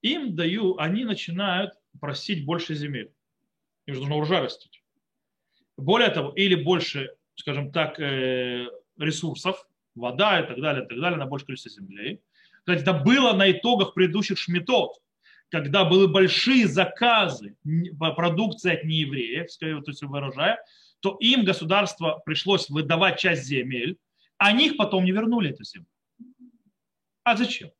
[0.00, 3.12] им даю, они начинают просить больше земель.
[3.86, 4.77] Им же нужно урожай растить.
[5.78, 8.66] Более того, или больше, скажем так, э,
[8.98, 9.64] ресурсов,
[9.94, 12.20] вода и так далее, и так далее, на большее количество земли.
[12.58, 14.96] Кстати, это было на итогах предыдущих шметов,
[15.50, 17.56] когда были большие заказы
[18.16, 20.58] продукции от неевреев, то есть урожая,
[21.00, 23.98] то им государство пришлось выдавать часть земель,
[24.36, 25.88] а них потом не вернули эту землю.
[27.22, 27.70] А зачем?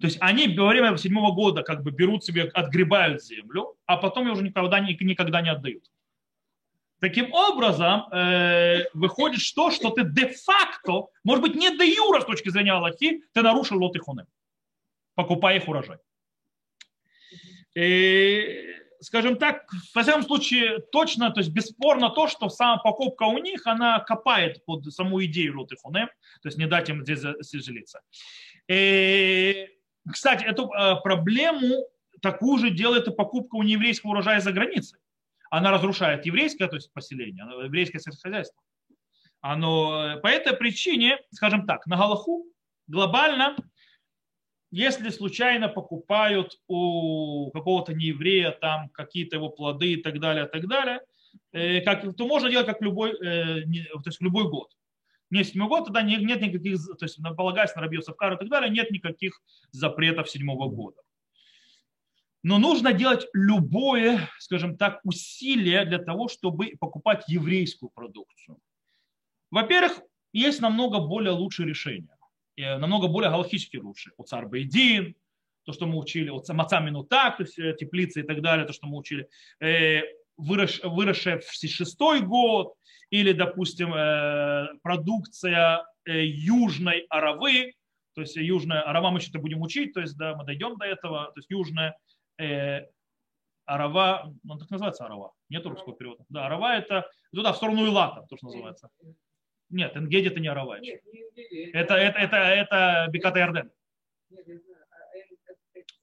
[0.00, 4.26] То есть они во время седьмого года как бы берут себе, отгребают землю, а потом
[4.26, 5.90] ее уже никогда, никогда не отдают.
[7.02, 12.48] Таким образом, э, выходит что, что ты де-факто, может быть, не де юра с точки
[12.48, 14.26] зрения Аллахи, ты нарушил лот и хунем,
[15.16, 15.98] покупая их урожай.
[17.74, 23.38] И, скажем так, во всяком случае, точно, то есть бесспорно то, что сама покупка у
[23.38, 27.22] них, она копает под саму идею лот и хунем, то есть не дать им здесь
[27.40, 28.00] селиться.
[28.68, 29.68] И,
[30.08, 31.84] кстати, эту э, проблему
[32.20, 35.00] такую же делает и покупка у нееврейского урожая за границей.
[35.52, 38.62] Она разрушает еврейское то есть поселение, еврейское сельскохозяйство.
[39.42, 42.46] Оно, по этой причине, скажем так, на Галаху
[42.86, 43.56] глобально,
[44.70, 50.66] если случайно покупают у какого-то нееврея там какие-то его плоды и так далее, и так
[50.66, 51.00] далее,
[51.52, 54.70] э, как, то можно делать как любой, э, то есть любой год
[55.28, 58.70] не седьмой год, тогда нет никаких, то есть полагаясь на Рабиу Савкара и так далее,
[58.70, 61.00] нет никаких запретов седьмого года.
[62.42, 68.58] Но нужно делать любое, скажем так, усилие для того, чтобы покупать еврейскую продукцию.
[69.50, 70.00] Во-первых,
[70.32, 72.16] есть намного более лучшие решения,
[72.56, 74.12] намного более галактически лучшие.
[74.16, 75.14] У царь Бейдин,
[75.64, 78.72] то, что мы учили, вот Маца Минутак, то есть э, теплицы и так далее, то,
[78.72, 79.28] что мы учили.
[79.60, 80.00] Э,
[80.36, 82.74] выросшая в шестой год,
[83.10, 83.92] или, допустим,
[84.82, 87.74] продукция южной Аравы,
[88.14, 91.26] то есть южная Арава мы что-то будем учить, то есть да, мы дойдем до этого,
[91.26, 91.96] то есть южная
[93.64, 96.24] Арава, ну так называется Арава, нет русского перевода.
[96.28, 98.88] Да, Арава это туда, в сторону Илата, то, что называется.
[99.70, 100.78] Нет, Энгеди это не Арава.
[100.80, 101.00] Нет,
[101.72, 103.70] это, это, это, это Беката Ярден.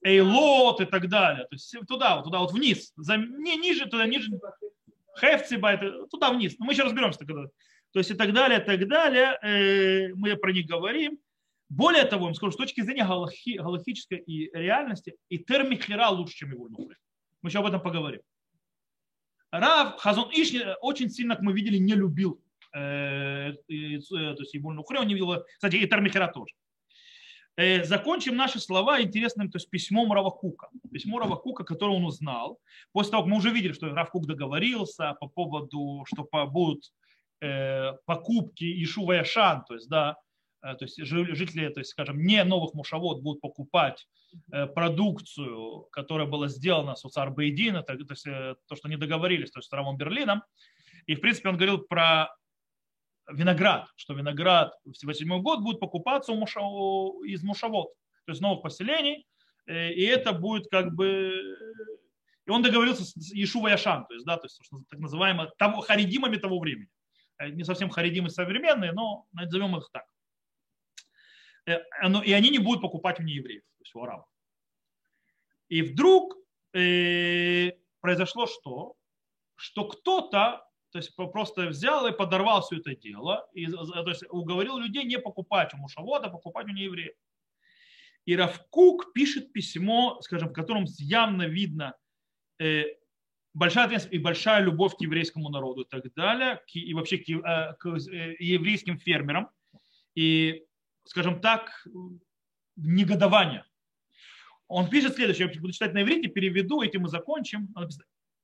[0.02, 1.44] Эйлот и так далее.
[1.44, 2.92] То есть туда, вот, туда вот вниз.
[2.96, 4.30] За, не ниже, туда ниже.
[5.20, 5.76] Хефциба,
[6.10, 6.58] туда вниз.
[6.58, 7.24] Но мы еще разберемся.
[7.24, 7.46] Когда.
[7.92, 9.38] То есть и так далее, и так далее.
[9.42, 11.18] Э, мы про них говорим.
[11.70, 16.34] Более того, я вам скажу, с точки зрения галахи, галахической и реальности, и термихера лучше,
[16.34, 18.20] чем его Мы еще об этом поговорим.
[19.52, 22.42] Рав Хазон Иш очень сильно, как мы видели, не любил
[22.74, 26.54] э, э, то есть Ибуль Нухре, он не видел, кстати, и Тармихера тоже.
[27.56, 30.70] Э, закончим наши слова интересным то есть письмом Равакука.
[30.92, 32.58] Письмо Равакука, которое он узнал.
[32.90, 36.92] После того, как мы уже видели, что Равкук договорился по поводу, что будут
[38.06, 40.16] покупки Ишува Яшан, то есть, да,
[40.60, 44.06] то есть жители, то есть, скажем, не новых мушавод будут покупать
[44.74, 49.68] продукцию, которая была сделана с Уцар Бейдина, то есть то, что они договорились, то есть
[49.68, 50.42] с Равом Берлином.
[51.06, 52.28] И, в принципе, он говорил про
[53.32, 56.60] виноград, что виноград в 77 год будет покупаться у муша,
[57.26, 57.92] из мушавод,
[58.26, 59.26] то есть новых поселений,
[59.66, 61.34] э, и это будет как бы...
[62.46, 66.36] И он договорился с Ишува Яшан, то есть, да, то есть так называемыми того, харидимами
[66.36, 66.88] того времени.
[67.38, 70.04] Э, не совсем харидимы современные, но назовем их так.
[71.66, 71.78] Э,
[72.24, 74.26] и они не будут покупать у неевреев, то есть у арабов.
[75.68, 76.36] И вдруг
[78.00, 78.94] произошло что?
[79.56, 84.78] Что кто-то то есть просто взял и подорвал все это дело, и, то есть уговорил
[84.78, 87.14] людей не покупать у мушавода, а покупать у неевреев.
[88.26, 91.96] И Равкук пишет письмо, скажем, в котором явно видно
[92.58, 92.84] э,
[93.54, 97.74] большая ответственность и большая любовь к еврейскому народу и так далее, и вообще к, э,
[97.78, 99.48] к э, еврейским фермерам.
[100.14, 100.64] И,
[101.04, 101.86] скажем так,
[102.76, 103.64] негодования.
[104.68, 107.74] Он пишет следующее, я буду читать на иврите, переведу, этим мы закончим.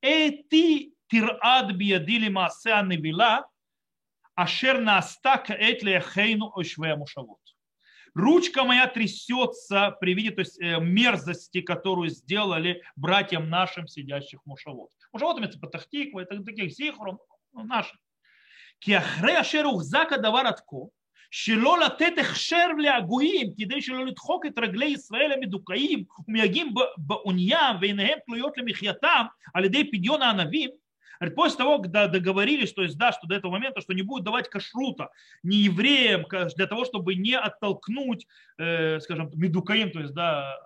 [0.00, 3.48] Эти тирад биадили маасе невила,
[4.34, 7.40] ашер наста каэт лехейну ошве мушавот.
[8.14, 14.90] Ручка моя трясется при виде то есть, э, мерзости, которую сделали братьям нашим, сидящих мушавот.
[15.12, 17.18] Мушавот имеется Патахтиква, это таких зихром,
[17.52, 17.98] ну, наших.
[18.78, 20.88] Киахре ашер ухзака даваратко,
[21.35, 28.57] שלא לתת הכשר להגויים כדי שלא לדחוק את רגלי ישראל המדוכאים ומייגעים באונייה ועיניהם תלויות
[28.57, 30.69] למחייתם על ידי פדיון הענבים,
[31.35, 34.49] После того, когда договорились, то есть, да, что до этого момента, что не будут давать
[34.49, 35.11] кашрута
[35.43, 38.25] не евреям, для того, чтобы не оттолкнуть,
[38.57, 40.57] э, скажем, медукаим, то есть, да,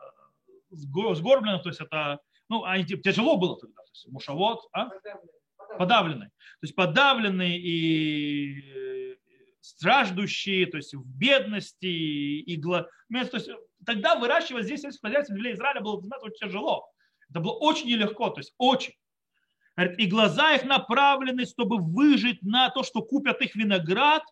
[0.71, 4.89] сгорбленных, то есть это, ну, они, тяжело было тогда, то есть, мушавод, а?
[5.77, 6.27] подавленный.
[6.27, 9.08] То есть подавленный и
[9.60, 12.88] страждущие, то есть в бедности, и гла...
[13.12, 13.50] то есть
[13.84, 16.88] тогда выращивать здесь сельское хозяйство для Израиля было очень тяжело.
[17.28, 18.94] Это было очень нелегко, то есть очень
[19.98, 24.22] и глаза их направлены, чтобы выжить на то, что купят их виноград.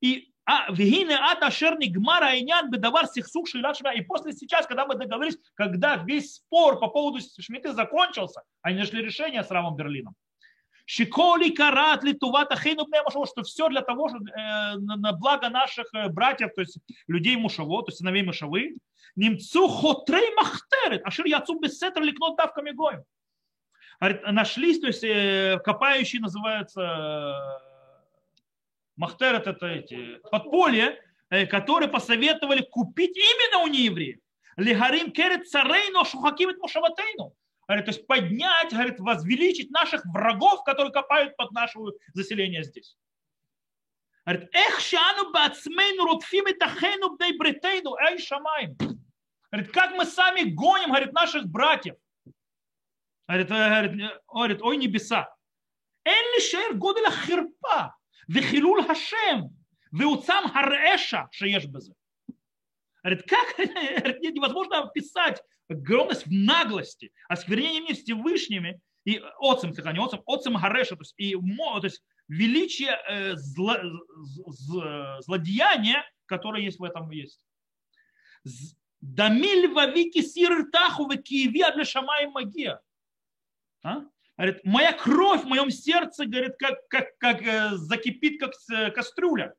[0.00, 5.38] И а вегине ад ашер нигмар айнян бедавар сихсух И после сейчас, когда мы договорились,
[5.54, 10.14] когда весь спор по поводу шмиты закончился, они нашли решение с Равом Берлином.
[10.90, 12.86] Шиколи карат ли тувата хейну
[13.26, 17.82] что все для того, что э, на благо наших э, братьев, то есть людей мушаво,
[17.82, 18.74] то есть сыновей мушавы,
[19.14, 23.04] немцу хотрей махтерет, ашир яцу бессетр ликнот давками гоем
[24.00, 26.82] нашлись, то есть э, копающие называются
[28.96, 30.98] Махтерет это эти подполье,
[31.50, 34.20] которые посоветовали купить именно у неевреев.
[34.56, 37.34] Лигарим керет царейно шухакимит мушаватейну
[37.68, 41.78] говорит, то есть поднять, говорит, возвеличить наших врагов, которые копают под наше
[42.14, 42.96] заселение здесь.
[44.24, 48.76] Говорит, эх, шану бацмейну рутфим и тахейну бдей бритейну, эй, шамаем.
[49.50, 51.96] Говорит, как мы сами гоним, говорит, наших братьев.
[53.26, 55.34] Говорит, э, говорит, э, говорит ой, небеса.
[56.04, 57.96] Эн ли шейр годеля хирпа,
[58.26, 59.50] вехилул хашем,
[59.92, 61.94] веуцам харэша, шееш безе.
[63.08, 63.58] Говорит, как
[64.20, 70.94] невозможно описать огромность в наглости, осквернение мне Всевышними и отцем, кстати, не отцем, отцем Хареша,
[70.94, 73.76] то есть, и, то есть величие э, зло,
[75.20, 77.46] злодеяния, которое есть в этом есть.
[79.00, 82.78] Дамиль вавики сир таху в Киеве для шамай магия.
[83.82, 84.02] А?
[84.36, 89.54] Говорит, моя кровь в моем сердце, говорит, как, как, как э, закипит, как э, кастрюля.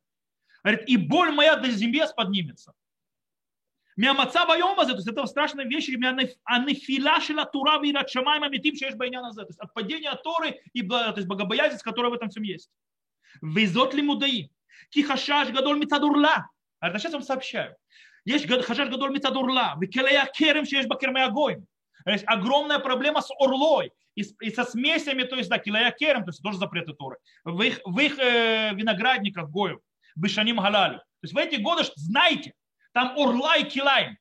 [0.63, 2.75] Говорит, и боль моя до земли поднимется.
[3.98, 5.88] מהמצב היום הזה, то есть это страшная вещь,
[6.48, 10.82] הנפילה של התורה ויראת שמיים האמיתיים שיש בעניין הזה, то есть от падения Торы и
[10.82, 12.70] то есть богобоязненность, которая в этом всем есть.
[13.54, 14.48] וזאת לימודאי,
[14.90, 16.36] כי חשש גדול מצד עורלה,
[16.82, 17.72] это сейчас вам сообщаю,
[18.26, 21.60] יש חשש גדול מצד עורלה, וכלי הכרם שיש בכרמי הגויים,
[22.06, 26.30] есть огромная проблема с орлой и, и со смесями, то есть, да, килая керем, то
[26.30, 29.80] есть тоже запреты Торы, в их, в их э, виноградниках гоев,
[30.14, 30.98] бешаним галалю.
[30.98, 32.54] То есть в эти годы, знаете,
[32.91, 34.17] там орла и килаем.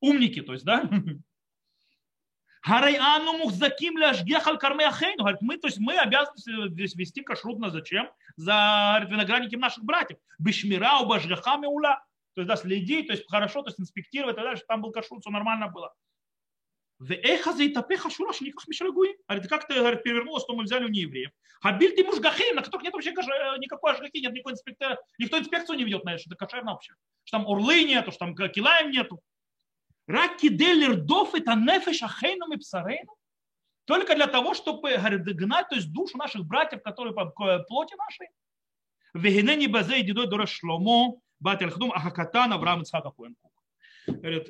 [0.00, 0.88] Умники, то есть, да?
[2.62, 5.22] Харай ану мухзаким ляшгехал карме ахейну.
[5.22, 8.10] Говорит, мы, то есть мы обязаны здесь вести кашрутно зачем?
[8.36, 10.18] За виноградники наших братьев.
[10.38, 12.04] Бишмира, убажгахами ула.
[12.34, 15.22] То есть, да, следить, то есть хорошо, то есть инспектировать, и дальше, там был кашрут,
[15.22, 15.92] все нормально было.
[17.00, 19.16] Веэха заитапеха шураш никах мишрагуи.
[19.26, 21.30] Говорит, как ты говорит, перевернула, что мы взяли у неевреев.
[21.62, 25.78] А биль ты мужгахим, на которых нет вообще никакой ажгахи, нет никакой инспекции, никто инспекцию
[25.78, 26.92] не ведет, знаешь, это кошерно вообще.
[27.24, 29.20] Что там орлы нету, что там килаем нету.
[30.06, 33.14] Раки делердов это нефеш и псарейном.
[33.86, 38.28] Только для того, чтобы говорит, гнать, то есть душу наших братьев, которые по плоти нашей.
[39.14, 43.36] Вегенени базей дедой дура шломо, батель хдум ахакатан Авраам Ицхака Коэн
[44.06, 44.48] Говорит,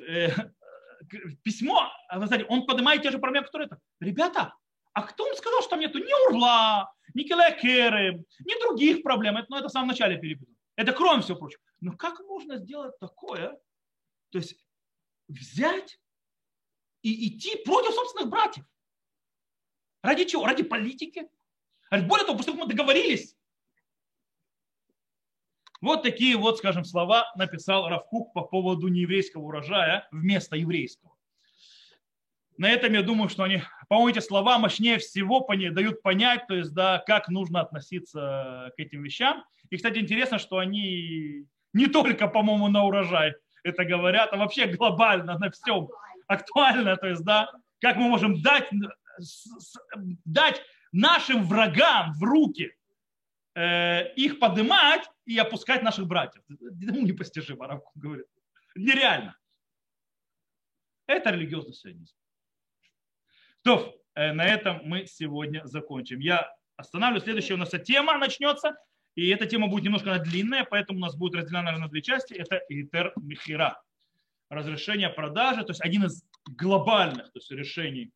[1.43, 3.79] письмо, а вы знаете, он поднимает те же проблемы, которые это.
[3.99, 4.55] Ребята,
[4.93, 9.37] а кто вам сказал, что там нету ни урла, ни килакеры, ни других проблем?
[9.37, 10.55] Это, ну, это в самом начале переписан.
[10.75, 11.61] Это кроме всего прочего.
[11.79, 13.59] Но как можно сделать такое?
[14.31, 14.57] То есть
[15.27, 15.99] взять
[17.01, 18.65] и идти против собственных братьев.
[20.03, 20.45] Ради чего?
[20.45, 21.29] Ради политики.
[21.89, 23.35] Более того, после того, как мы договорились,
[25.81, 31.15] вот такие вот, скажем, слова написал Равкук по поводу нееврейского урожая вместо еврейского.
[32.57, 36.73] На этом я думаю, что они, по-моему, эти слова мощнее всего дают понять, то есть,
[36.73, 39.43] да, как нужно относиться к этим вещам.
[39.71, 45.39] И, кстати, интересно, что они не только, по-моему, на урожай это говорят, а вообще глобально
[45.39, 45.89] на всем
[46.27, 48.69] актуально, то есть, да, как мы можем дать,
[50.25, 50.61] дать
[50.91, 52.73] нашим врагам в руки
[53.53, 56.41] их поднимать и опускать наших братьев.
[56.47, 58.25] Ну, непостижимо, Равку говорит.
[58.75, 59.37] Нереально.
[61.07, 62.15] Это религиозный сионизм.
[63.63, 66.19] То, э, на этом мы сегодня закончим.
[66.19, 67.23] Я останавливаюсь.
[67.23, 68.75] Следующая у нас тема начнется.
[69.15, 72.33] И эта тема будет немножко длинная, поэтому у нас будет разделена наверное, на две части.
[72.33, 73.81] Это Итер Михира.
[74.49, 78.11] Разрешение продажи, то есть один из глобальных то есть, решений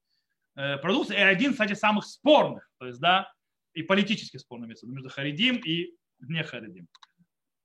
[0.55, 2.69] э, продукции, и один, кстати, самых спорных.
[2.77, 3.31] То есть, да,
[3.75, 6.87] и политически спорное место между Харидим и не Харидим.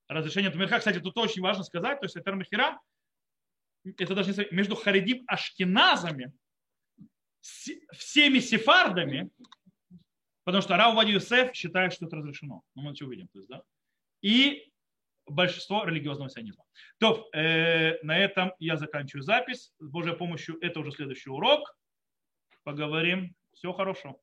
[0.08, 2.80] Разрешение Тумирха, кстати, тут очень важно сказать, то есть это Махира,
[3.96, 6.32] это даже между Харидим Ашкеназами,
[7.40, 9.30] всеми сефардами,
[10.44, 12.62] потому что Рау Вади Юсеф считает, что это разрешено.
[12.74, 13.28] Ну, мы еще увидим.
[13.28, 13.62] То есть, да?
[14.20, 14.70] И
[15.26, 16.64] большинство религиозного сионизма.
[16.98, 19.72] То, э, на этом я заканчиваю запись.
[19.78, 21.78] С Божьей помощью это уже следующий урок.
[22.64, 23.34] Поговорим.
[23.54, 24.18] Всего хорошего.